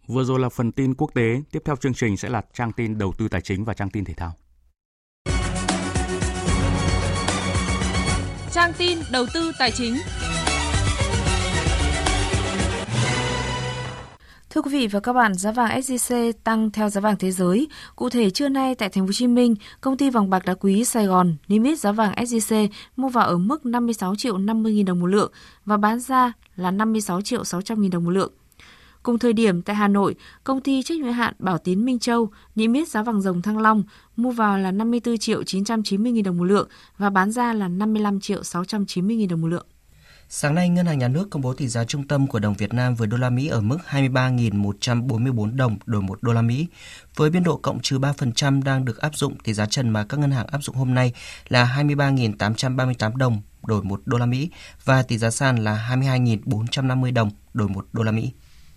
[0.07, 2.97] Vừa rồi là phần tin quốc tế, tiếp theo chương trình sẽ là trang tin
[2.97, 4.33] đầu tư tài chính và trang tin thể thao.
[8.51, 9.95] Trang tin đầu tư tài chính.
[14.49, 17.67] Thưa quý vị và các bạn, giá vàng SJC tăng theo giá vàng thế giới.
[17.95, 20.53] Cụ thể trưa nay tại thành phố Hồ Chí Minh, công ty vàng bạc đá
[20.53, 24.75] quý Sài Gòn niêm yết giá vàng SJC mua vào ở mức 56 triệu 50
[24.75, 25.31] 000 đồng một lượng
[25.65, 28.31] và bán ra là 56 triệu 600 000 đồng một lượng.
[29.03, 32.29] Cùng thời điểm tại Hà Nội, công ty trách nhiệm hạn Bảo Tín Minh Châu
[32.55, 33.83] niêm yết giá vàng rồng Thăng Long
[34.15, 38.19] mua vào là 54 triệu 990 000 đồng một lượng và bán ra là 55
[38.19, 39.65] triệu 690 000 đồng một lượng.
[40.31, 42.73] Sáng nay, Ngân hàng Nhà nước công bố tỷ giá trung tâm của đồng Việt
[42.73, 46.67] Nam với đô la Mỹ ở mức 23.144 đồng đổi 1 đô la Mỹ.
[47.15, 50.19] Với biên độ cộng trừ 3% đang được áp dụng, tỷ giá trần mà các
[50.19, 51.13] ngân hàng áp dụng hôm nay
[51.47, 54.49] là 23.838 đồng đổi 1 đô la Mỹ
[54.85, 58.31] và tỷ giá sàn là 22.450 đồng đổi 1 đô la Mỹ.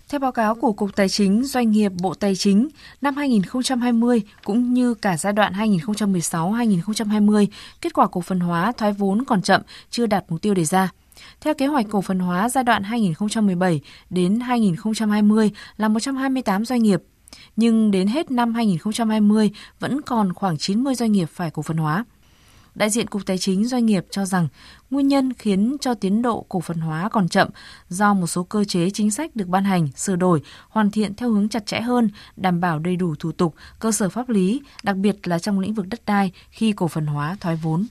[0.09, 2.67] Theo báo cáo của Cục Tài chính Doanh nghiệp Bộ Tài chính,
[3.01, 7.47] năm 2020 cũng như cả giai đoạn 2016-2020,
[7.81, 10.89] kết quả cổ phần hóa thoái vốn còn chậm, chưa đạt mục tiêu đề ra.
[11.43, 17.03] Theo kế hoạch cổ phần hóa giai đoạn 2017 đến 2020 là 128 doanh nghiệp,
[17.55, 22.05] nhưng đến hết năm 2020 vẫn còn khoảng 90 doanh nghiệp phải cổ phần hóa.
[22.75, 24.47] Đại diện Cục Tài chính Doanh nghiệp cho rằng
[24.91, 27.49] nguyên nhân khiến cho tiến độ cổ phần hóa còn chậm
[27.89, 31.29] do một số cơ chế chính sách được ban hành, sửa đổi, hoàn thiện theo
[31.29, 34.95] hướng chặt chẽ hơn, đảm bảo đầy đủ thủ tục, cơ sở pháp lý, đặc
[34.95, 37.85] biệt là trong lĩnh vực đất đai khi cổ phần hóa thoái vốn.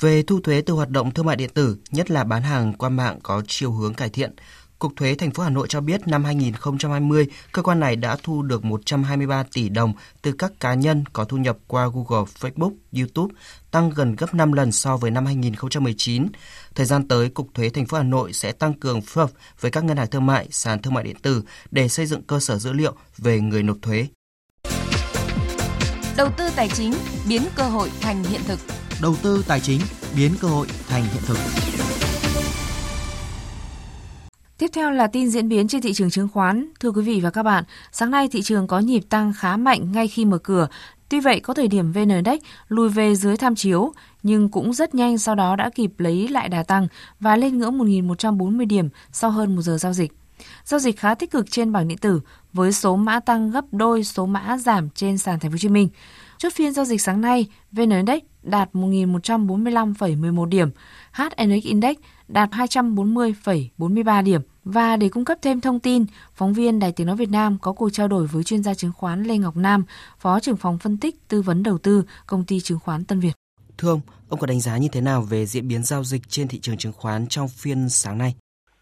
[0.00, 2.88] Về thu thuế từ hoạt động thương mại điện tử, nhất là bán hàng qua
[2.88, 4.34] mạng có chiều hướng cải thiện,
[4.78, 8.42] Cục Thuế thành phố Hà Nội cho biết năm 2020, cơ quan này đã thu
[8.42, 9.92] được 123 tỷ đồng
[10.22, 13.34] từ các cá nhân có thu nhập qua Google, Facebook, YouTube,
[13.70, 16.26] tăng gần gấp 5 lần so với năm 2019.
[16.74, 19.30] Thời gian tới, Cục Thuế thành phố Hà Nội sẽ tăng cường phối hợp
[19.60, 22.40] với các ngân hàng thương mại, sàn thương mại điện tử để xây dựng cơ
[22.40, 24.06] sở dữ liệu về người nộp thuế.
[26.16, 26.94] Đầu tư tài chính
[27.28, 28.58] biến cơ hội thành hiện thực
[29.02, 29.80] đầu tư tài chính
[30.16, 31.38] biến cơ hội thành hiện thực.
[34.58, 36.72] Tiếp theo là tin diễn biến trên thị trường chứng khoán.
[36.80, 39.92] Thưa quý vị và các bạn, sáng nay thị trường có nhịp tăng khá mạnh
[39.92, 40.68] ngay khi mở cửa.
[41.08, 43.92] Tuy vậy, có thời điểm VN Index lùi về dưới tham chiếu,
[44.22, 46.88] nhưng cũng rất nhanh sau đó đã kịp lấy lại đà tăng
[47.20, 50.12] và lên ngưỡng 1.140 điểm sau hơn một giờ giao dịch.
[50.64, 52.20] Giao dịch khá tích cực trên bảng điện tử
[52.52, 55.68] với số mã tăng gấp đôi số mã giảm trên sàn Thành phố Hồ Chí
[55.68, 55.88] Minh.
[56.38, 60.68] Chốt phiên giao dịch sáng nay, VN Index đạt 1.145,11 điểm,
[61.12, 61.96] HNX Index
[62.28, 64.40] đạt 240,43 điểm.
[64.64, 67.72] Và để cung cấp thêm thông tin, phóng viên Đài Tiếng Nói Việt Nam có
[67.72, 69.84] cuộc trao đổi với chuyên gia chứng khoán Lê Ngọc Nam,
[70.18, 73.32] Phó trưởng phòng phân tích tư vấn đầu tư công ty chứng khoán Tân Việt.
[73.78, 76.48] Thưa ông, ông có đánh giá như thế nào về diễn biến giao dịch trên
[76.48, 78.34] thị trường chứng khoán trong phiên sáng nay?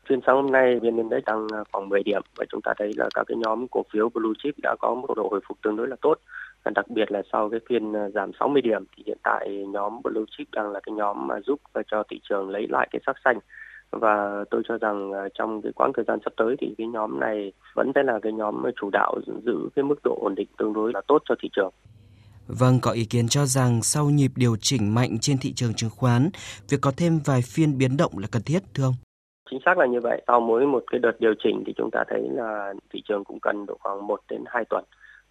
[0.09, 3.09] Phiên sáng hôm nay VN Index tăng khoảng 10 điểm và chúng ta thấy là
[3.15, 5.89] các cái nhóm cổ phiếu blue chip đã có một độ hồi phục tương đối
[5.89, 6.15] là tốt
[6.71, 10.25] đặc biệt là sau cái phiên ờ, giảm 60 điểm thì hiện tại nhóm blue
[10.39, 11.61] chip đang là cái nhóm mà giúp
[11.91, 13.39] cho thị trường lấy lại cái sắc xanh
[13.91, 17.21] và tôi cho rằng ờ, trong cái quãng thời gian sắp tới thì cái nhóm
[17.21, 19.15] này vẫn sẽ là cái nhóm chủ đạo
[19.47, 21.73] giữ cái mức độ ổn định tương đối là tốt cho thị trường.
[22.47, 25.91] Vâng, có ý kiến cho rằng sau nhịp điều chỉnh mạnh trên thị trường chứng
[25.91, 26.31] khoán,
[26.69, 28.95] việc có thêm vài phiên biến động là cần thiết, thưa ông?
[29.51, 30.23] Chính xác là như vậy.
[30.27, 33.41] Sau mỗi một cái đợt điều chỉnh thì chúng ta thấy là thị trường cũng
[33.41, 34.85] cần độ khoảng 1 đến 2 tuần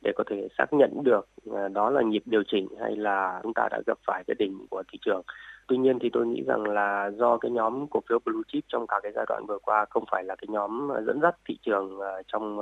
[0.04, 3.54] để có thể xác nhận được à, đó là nhịp điều chỉnh hay là chúng
[3.54, 5.22] ta đã gặp phải cái đỉnh của thị trường.
[5.68, 8.88] Tuy nhiên thì tôi nghĩ rằng là do cái nhóm cổ phiếu blue chip trong
[8.88, 11.58] cả cái giai đoạn vừa qua không phải là cái nhóm à, dẫn dắt thị
[11.62, 12.60] trường à, trong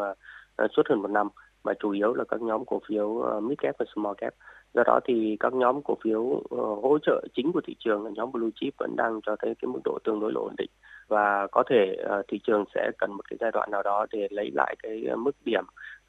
[0.76, 1.28] suốt hơn một năm,
[1.64, 4.34] mà chủ yếu là các nhóm cổ phiếu mid cap và small cap.
[4.74, 8.12] Do đó thì các nhóm cổ phiếu ờ, hỗ trợ chính của thị trường là
[8.14, 10.70] nhóm blue chip vẫn đang cho thấy cái mức độ tương đối là ổn định
[11.08, 14.52] và có thể thị trường sẽ cần một cái giai đoạn nào đó để lấy
[14.54, 15.64] lại cái mức điểm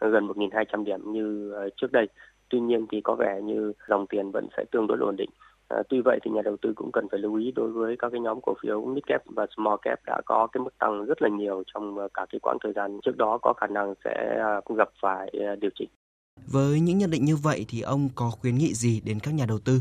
[0.08, 2.08] gần 1.200 điểm như ờ, trước đây.
[2.48, 5.30] Tuy nhiên thì có vẻ như dòng tiền vẫn sẽ tương đối ổn định.
[5.68, 8.08] À, tuy vậy thì nhà đầu tư cũng cần phải lưu ý đối với các
[8.12, 11.22] cái nhóm cổ phiếu mid cap và small cap đã có cái mức tăng rất
[11.22, 14.42] là nhiều trong ờ, cả cái quãng thời gian trước đó có khả năng sẽ
[14.76, 15.88] gặp phải điều chỉnh.
[16.46, 19.44] Với những nhận định như vậy thì ông có khuyến nghị gì đến các nhà
[19.48, 19.80] đầu tư?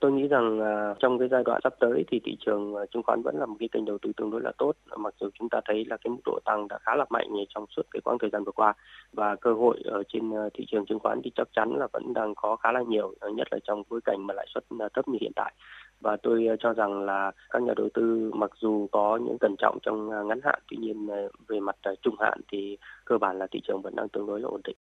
[0.00, 3.02] Tôi nghĩ rằng à, trong cái giai đoạn sắp tới thì thị trường à, chứng
[3.02, 4.72] khoán vẫn là một cái kênh đầu tư tương đối là tốt.
[4.96, 7.66] Mặc dù chúng ta thấy là cái mức độ tăng đã khá là mạnh trong
[7.76, 8.74] suốt cái quãng thời gian vừa qua
[9.12, 12.12] và cơ hội ở trên à, thị trường chứng khoán thì chắc chắn là vẫn
[12.14, 14.64] đang có khá là nhiều, nhất là trong bối cảnh mà lãi suất
[14.94, 15.54] thấp như hiện tại
[16.00, 19.78] và tôi cho rằng là các nhà đầu tư mặc dù có những cẩn trọng
[19.82, 21.08] trong ngắn hạn tuy nhiên
[21.48, 24.48] về mặt trung hạn thì cơ bản là thị trường vẫn đang tương đối là
[24.48, 24.76] ổn định.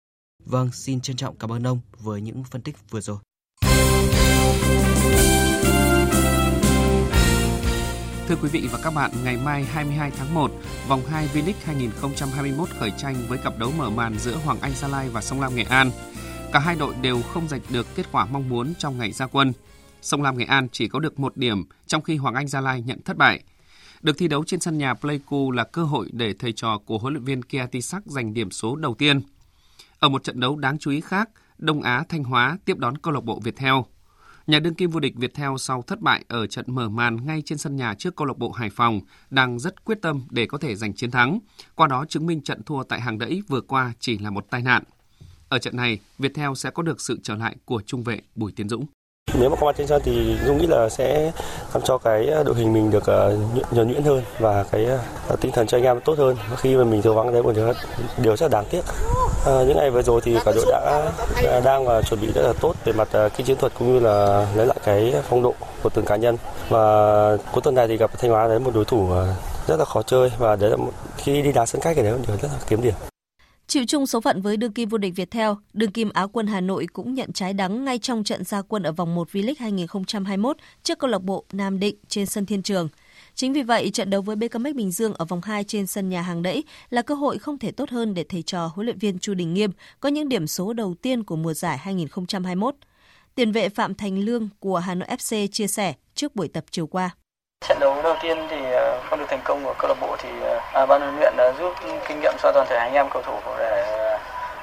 [0.46, 3.16] Vâng, xin trân trọng cảm ơn ông với những phân tích vừa rồi.
[8.33, 10.51] Thưa quý vị và các bạn, ngày mai 22 tháng 1,
[10.89, 14.89] vòng 2 V-League 2021 khởi tranh với cặp đấu mở màn giữa Hoàng Anh Gia
[14.89, 15.91] Lai và Sông Lam Nghệ An.
[16.53, 19.53] Cả hai đội đều không giành được kết quả mong muốn trong ngày ra quân.
[20.03, 22.83] Sông Lam Nghệ An chỉ có được một điểm, trong khi Hoàng Anh Gia Lai
[22.83, 23.43] nhận thất bại.
[24.03, 27.12] Được thi đấu trên sân nhà Pleiku là cơ hội để thầy trò của huấn
[27.12, 29.20] luyện viên Kiatisak giành điểm số đầu tiên.
[29.99, 31.28] Ở một trận đấu đáng chú ý khác,
[31.59, 33.74] Đông Á Thanh Hóa tiếp đón câu lạc bộ Viettel.
[34.47, 37.59] Nhà đương kim vô địch Viettel sau thất bại ở trận mở màn ngay trên
[37.59, 40.76] sân nhà trước câu lạc bộ Hải Phòng đang rất quyết tâm để có thể
[40.76, 41.38] giành chiến thắng.
[41.74, 44.62] Qua đó chứng minh trận thua tại hàng đẫy vừa qua chỉ là một tai
[44.62, 44.82] nạn.
[45.49, 48.68] Ở trận này, Viettel sẽ có được sự trở lại của trung vệ Bùi Tiến
[48.68, 48.86] Dũng.
[49.34, 51.32] Nếu mà có mặt trên sân thì Dung nghĩ là sẽ
[51.74, 53.36] làm cho cái ờ, đội hình mình được ờ,
[53.70, 54.86] nhuần nhuyễn hơn và cái
[55.28, 56.36] ờ, tinh thần cho anh em tốt hơn.
[56.56, 57.72] Khi mà mình thiếu vắng đấy một điều,
[58.18, 58.80] điều rất là đáng tiếc.
[59.46, 61.12] À, những ngày vừa rồi thì cả đội đã
[61.42, 64.00] đã đang và chuẩn bị rất là tốt về mặt kỹ chiến thuật cũng như
[64.00, 66.36] là lấy lại cái phong độ của từng cá nhân.
[66.68, 69.08] Và cuối tuần này thì gặp Thanh Hóa đấy một đối thủ
[69.66, 72.12] rất là khó chơi và đấy là một, khi đi đá sân khách thì đấy
[72.12, 72.94] là một điều rất là kiếm điểm.
[73.66, 76.60] Chịu chung số phận với đương kim vô địch Viettel, đương kim á quân Hà
[76.60, 80.56] Nội cũng nhận trái đắng ngay trong trận gia quân ở vòng 1 V-League 2021
[80.82, 82.88] trước câu lạc bộ Nam Định trên sân Thiên Trường.
[83.34, 86.22] Chính vì vậy, trận đấu với BKMX Bình Dương ở vòng 2 trên sân nhà
[86.22, 89.18] hàng đẫy là cơ hội không thể tốt hơn để thầy trò huấn luyện viên
[89.18, 92.74] Chu Đình Nghiêm có những điểm số đầu tiên của mùa giải 2021.
[93.34, 96.86] Tiền vệ Phạm Thành Lương của Hà Nội FC chia sẻ trước buổi tập chiều
[96.86, 97.10] qua.
[97.68, 100.28] Trận đấu đầu tiên thì ờ, không được thành công của câu lạc bộ thì
[100.42, 101.72] ờ, à, ban huấn luyện đã giúp
[102.08, 103.82] kinh nghiệm cho toàn thể anh em cầu thủ để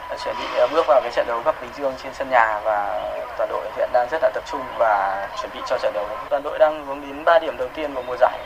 [0.09, 3.09] ờ, chuẩn bị bước vào cái trận đấu gặp Bình Dương trên sân nhà và
[3.37, 6.07] toàn đội hiện đang rất là tập trung và chuẩn bị cho trận đấu.
[6.29, 8.39] Toàn đội đang hướng đến 3 điểm đầu tiên của mùa giải.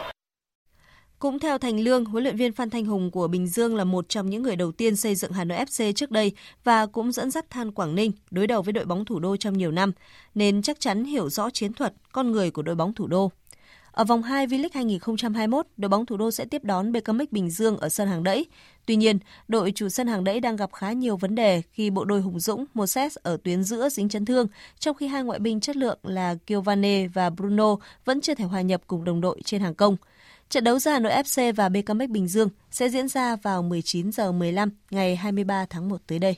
[1.20, 4.06] Cũng theo Thành Lương, huấn luyện viên Phan Thanh Hùng của Bình Dương là một
[4.10, 6.32] trong những người đầu tiên xây dựng Hà Nội FC trước đây
[6.64, 9.58] và cũng dẫn dắt Than Quảng Ninh đối đầu với đội bóng thủ đô trong
[9.58, 9.92] nhiều năm,
[10.36, 13.32] nên chắc chắn hiểu rõ chiến thuật, con người của đội bóng thủ đô.
[13.94, 17.78] Ở vòng 2 V-League 2021, đội bóng thủ đô sẽ tiếp đón BKMX Bình Dương
[17.78, 18.46] ở sân hàng đẫy.
[18.86, 22.06] Tuy nhiên, đội chủ sân hàng đẫy đang gặp khá nhiều vấn đề khi bộ
[22.06, 24.48] đôi Hùng Dũng, Moses ở tuyến giữa dính chấn thương,
[24.80, 27.76] trong khi hai ngoại binh chất lượng là Giovane và Bruno
[28.06, 29.98] vẫn chưa thể hòa nhập cùng đồng đội trên hàng công.
[30.50, 34.12] Trận đấu giữa Hà Nội FC và BKMX Bình Dương sẽ diễn ra vào 19
[34.12, 36.36] giờ 15 ngày 23 tháng 1 tới đây.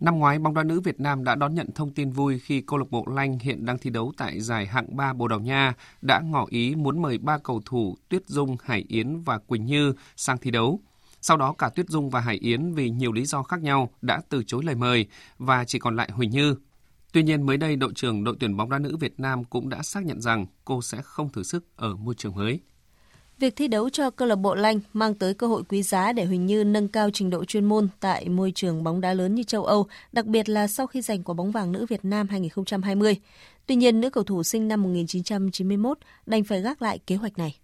[0.00, 2.78] Năm ngoái, bóng đá nữ Việt Nam đã đón nhận thông tin vui khi câu
[2.78, 6.20] lạc bộ Lanh hiện đang thi đấu tại giải hạng 3 Bồ Đào Nha đã
[6.20, 10.38] ngỏ ý muốn mời ba cầu thủ Tuyết Dung, Hải Yến và Quỳnh Như sang
[10.38, 10.80] thi đấu.
[11.20, 14.20] Sau đó cả Tuyết Dung và Hải Yến vì nhiều lý do khác nhau đã
[14.28, 15.06] từ chối lời mời
[15.38, 16.56] và chỉ còn lại Huỳnh Như.
[17.12, 19.82] Tuy nhiên mới đây đội trưởng đội tuyển bóng đá nữ Việt Nam cũng đã
[19.82, 22.60] xác nhận rằng cô sẽ không thử sức ở môi trường mới.
[23.38, 26.24] Việc thi đấu cho câu lạc bộ Lanh mang tới cơ hội quý giá để
[26.24, 29.42] Huỳnh Như nâng cao trình độ chuyên môn tại môi trường bóng đá lớn như
[29.42, 33.16] châu Âu, đặc biệt là sau khi giành quả bóng vàng nữ Việt Nam 2020.
[33.66, 37.56] Tuy nhiên, nữ cầu thủ sinh năm 1991 đành phải gác lại kế hoạch này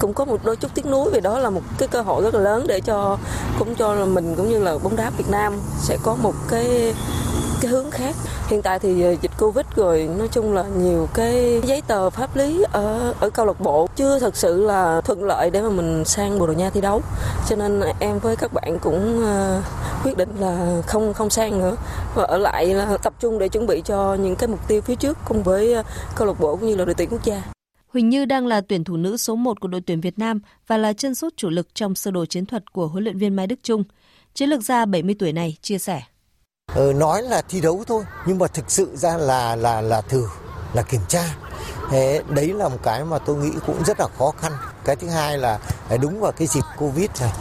[0.00, 2.34] cũng có một đôi chút tiếc nuối vì đó là một cái cơ hội rất
[2.34, 3.18] là lớn để cho
[3.58, 5.52] cũng cho mình cũng như là bóng đá Việt Nam
[5.82, 6.94] sẽ có một cái
[7.64, 8.16] cái hướng khác
[8.48, 12.36] hiện tại thì ờ, dịch covid rồi, nói chung là nhiều cái giấy tờ pháp
[12.36, 16.04] lý ở ở câu lạc bộ chưa thật sự là thuận lợi để mà mình
[16.04, 17.02] sang bồ đào nha thi đấu
[17.48, 19.62] cho nên em với các bạn cũng ờ,
[20.04, 21.76] quyết định là không không sang nữa
[22.14, 24.94] và ở lại là tập trung để chuẩn bị cho những cái mục tiêu phía
[24.94, 25.82] trước cùng với ờ,
[26.16, 27.42] câu lạc bộ cũng như là đội tuyển quốc gia
[27.88, 30.76] Huỳnh Như đang là tuyển thủ nữ số 1 của đội tuyển Việt Nam và
[30.76, 33.46] là chân sút chủ lực trong sơ đồ chiến thuật của huấn luyện viên Mai
[33.46, 33.84] Đức Trung.
[34.34, 36.02] Chiến lược gia 70 tuổi này chia sẻ.
[36.74, 40.26] Ờ, nói là thi đấu thôi, nhưng mà thực sự ra là là là thử,
[40.72, 41.24] là kiểm tra.
[41.90, 44.52] Thế đấy là một cái mà tôi nghĩ cũng rất là khó khăn.
[44.84, 45.58] Cái thứ hai là
[45.88, 47.32] à, đúng vào cái dịp Covid này.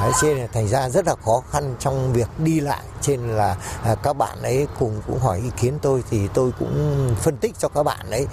[0.00, 3.56] Đấy, trên là thành ra rất là khó khăn trong việc đi lại trên là
[3.84, 7.54] à, các bạn ấy cùng cũng hỏi ý kiến tôi thì tôi cũng phân tích
[7.58, 8.26] cho các bạn ấy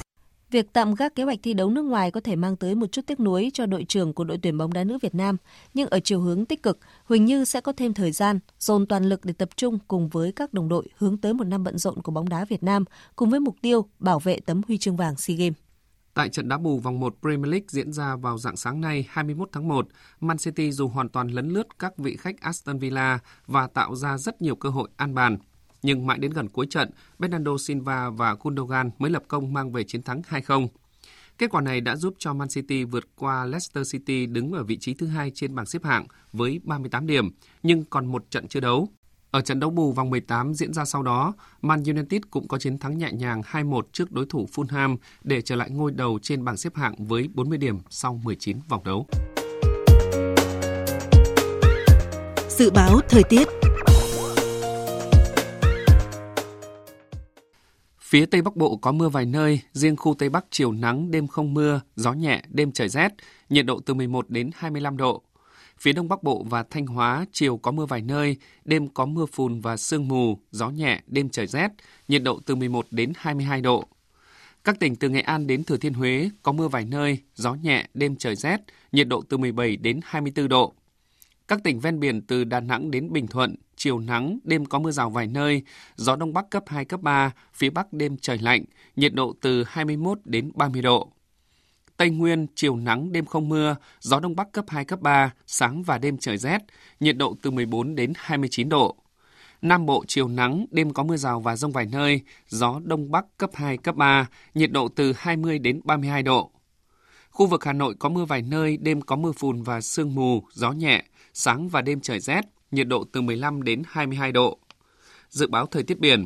[0.54, 3.02] Việc tạm gác kế hoạch thi đấu nước ngoài có thể mang tới một chút
[3.08, 5.38] tiếc nuối cho đội trưởng của đội tuyển bóng đá nữ Việt Nam,
[5.74, 9.04] nhưng ở chiều hướng tích cực, Huỳnh Như sẽ có thêm thời gian dồn toàn
[9.04, 12.02] lực để tập trung cùng với các đồng đội hướng tới một năm bận rộn
[12.02, 12.86] của bóng đá Việt Nam
[13.16, 15.58] cùng với mục tiêu bảo vệ tấm huy chương vàng SEA Games.
[16.14, 19.50] Tại trận đá bù vòng 1 Premier League diễn ra vào dạng sáng nay 21
[19.52, 19.88] tháng 1,
[20.20, 24.18] Man City dù hoàn toàn lấn lướt các vị khách Aston Villa và tạo ra
[24.18, 25.38] rất nhiều cơ hội an bàn
[25.84, 29.84] nhưng mãi đến gần cuối trận, Bernardo Silva và Gundogan mới lập công mang về
[29.84, 30.68] chiến thắng 2-0.
[31.38, 34.78] Kết quả này đã giúp cho Man City vượt qua Leicester City đứng ở vị
[34.78, 37.30] trí thứ hai trên bảng xếp hạng với 38 điểm,
[37.64, 38.90] nhưng còn một trận chưa đấu.
[39.32, 42.78] Ở trận đấu bù vòng 18 diễn ra sau đó, Man United cũng có chiến
[42.78, 46.58] thắng nhẹ nhàng 2-1 trước đối thủ Fulham để trở lại ngôi đầu trên bảng
[46.58, 49.08] xếp hạng với 40 điểm sau 19 vòng đấu.
[52.50, 53.48] Dự báo thời tiết
[58.14, 61.28] Phía Tây Bắc Bộ có mưa vài nơi, riêng khu Tây Bắc chiều nắng, đêm
[61.28, 63.10] không mưa, gió nhẹ, đêm trời rét,
[63.50, 65.22] nhiệt độ từ 11 đến 25 độ.
[65.78, 69.26] Phía Đông Bắc Bộ và Thanh Hóa chiều có mưa vài nơi, đêm có mưa
[69.26, 71.68] phùn và sương mù, gió nhẹ, đêm trời rét,
[72.08, 73.84] nhiệt độ từ 11 đến 22 độ.
[74.64, 77.88] Các tỉnh từ Nghệ An đến Thừa Thiên Huế có mưa vài nơi, gió nhẹ,
[77.94, 78.58] đêm trời rét,
[78.92, 80.74] nhiệt độ từ 17 đến 24 độ.
[81.48, 84.92] Các tỉnh ven biển từ Đà Nẵng đến Bình Thuận, chiều nắng, đêm có mưa
[84.92, 85.62] rào vài nơi,
[85.96, 88.64] gió đông bắc cấp 2, cấp 3, phía bắc đêm trời lạnh,
[88.96, 91.12] nhiệt độ từ 21 đến 30 độ.
[91.98, 95.84] Tây Nguyên, chiều nắng, đêm không mưa, gió đông bắc cấp 2, cấp 3, sáng
[95.84, 96.58] và đêm trời rét,
[97.00, 98.96] nhiệt độ từ 14 đến 29 độ.
[99.62, 103.26] Nam Bộ chiều nắng, đêm có mưa rào và rông vài nơi, gió đông bắc
[103.38, 106.52] cấp 2, cấp 3, nhiệt độ từ 20 đến 32 độ.
[107.30, 110.44] Khu vực Hà Nội có mưa vài nơi, đêm có mưa phùn và sương mù,
[110.54, 114.58] gió nhẹ, sáng và đêm trời rét, nhiệt độ từ 15 đến 22 độ.
[115.30, 116.26] Dự báo thời tiết biển,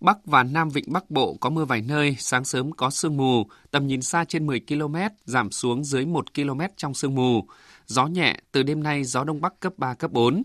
[0.00, 3.46] Bắc và Nam Vịnh Bắc Bộ có mưa vài nơi, sáng sớm có sương mù,
[3.70, 7.46] tầm nhìn xa trên 10 km, giảm xuống dưới 1 km trong sương mù.
[7.86, 10.42] Gió nhẹ, từ đêm nay gió Đông Bắc cấp 3, cấp 4.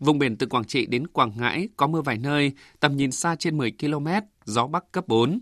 [0.00, 3.36] Vùng biển từ Quảng Trị đến Quảng Ngãi có mưa vài nơi, tầm nhìn xa
[3.36, 4.06] trên 10 km,
[4.44, 5.40] gió Bắc cấp 4.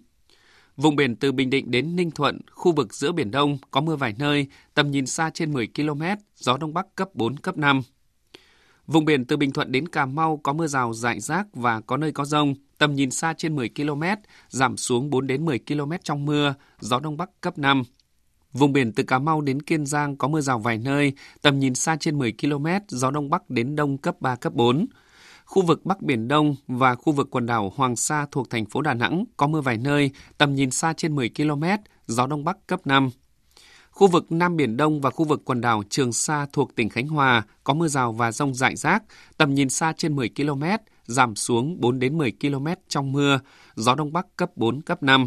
[0.76, 3.96] Vùng biển từ Bình Định đến Ninh Thuận, khu vực giữa Biển Đông có mưa
[3.96, 6.02] vài nơi, tầm nhìn xa trên 10 km,
[6.36, 7.82] gió Đông Bắc cấp 4, cấp 5.
[8.92, 11.96] Vùng biển từ Bình Thuận đến Cà Mau có mưa rào rải rác và có
[11.96, 14.02] nơi có rông, tầm nhìn xa trên 10 km,
[14.48, 17.82] giảm xuống 4 đến 10 km trong mưa, gió Đông Bắc cấp 5.
[18.52, 21.12] Vùng biển từ Cà Mau đến Kiên Giang có mưa rào vài nơi,
[21.42, 24.86] tầm nhìn xa trên 10 km, gió Đông Bắc đến Đông cấp 3, cấp 4.
[25.44, 28.80] Khu vực Bắc Biển Đông và khu vực quần đảo Hoàng Sa thuộc thành phố
[28.80, 31.64] Đà Nẵng có mưa vài nơi, tầm nhìn xa trên 10 km,
[32.06, 33.10] gió Đông Bắc cấp 5.
[33.92, 37.08] Khu vực Nam Biển Đông và khu vực quần đảo Trường Sa thuộc tỉnh Khánh
[37.08, 39.02] Hòa có mưa rào và rông rải rác,
[39.36, 40.64] tầm nhìn xa trên 10 km,
[41.04, 43.40] giảm xuống 4 đến 10 km trong mưa,
[43.74, 45.26] gió Đông Bắc cấp 4, cấp 5.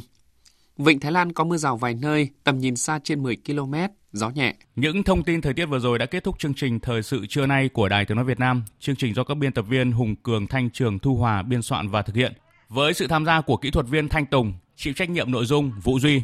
[0.77, 3.73] Vịnh Thái Lan có mưa rào vài nơi, tầm nhìn xa trên 10 km,
[4.11, 4.55] gió nhẹ.
[4.75, 7.45] Những thông tin thời tiết vừa rồi đã kết thúc chương trình Thời sự trưa
[7.45, 8.63] nay của Đài Tiếng Nói Việt Nam.
[8.79, 11.89] Chương trình do các biên tập viên Hùng Cường, Thanh Trường, Thu Hòa biên soạn
[11.89, 12.33] và thực hiện.
[12.69, 15.71] Với sự tham gia của kỹ thuật viên Thanh Tùng, chịu trách nhiệm nội dung
[15.83, 16.21] Vũ Duy.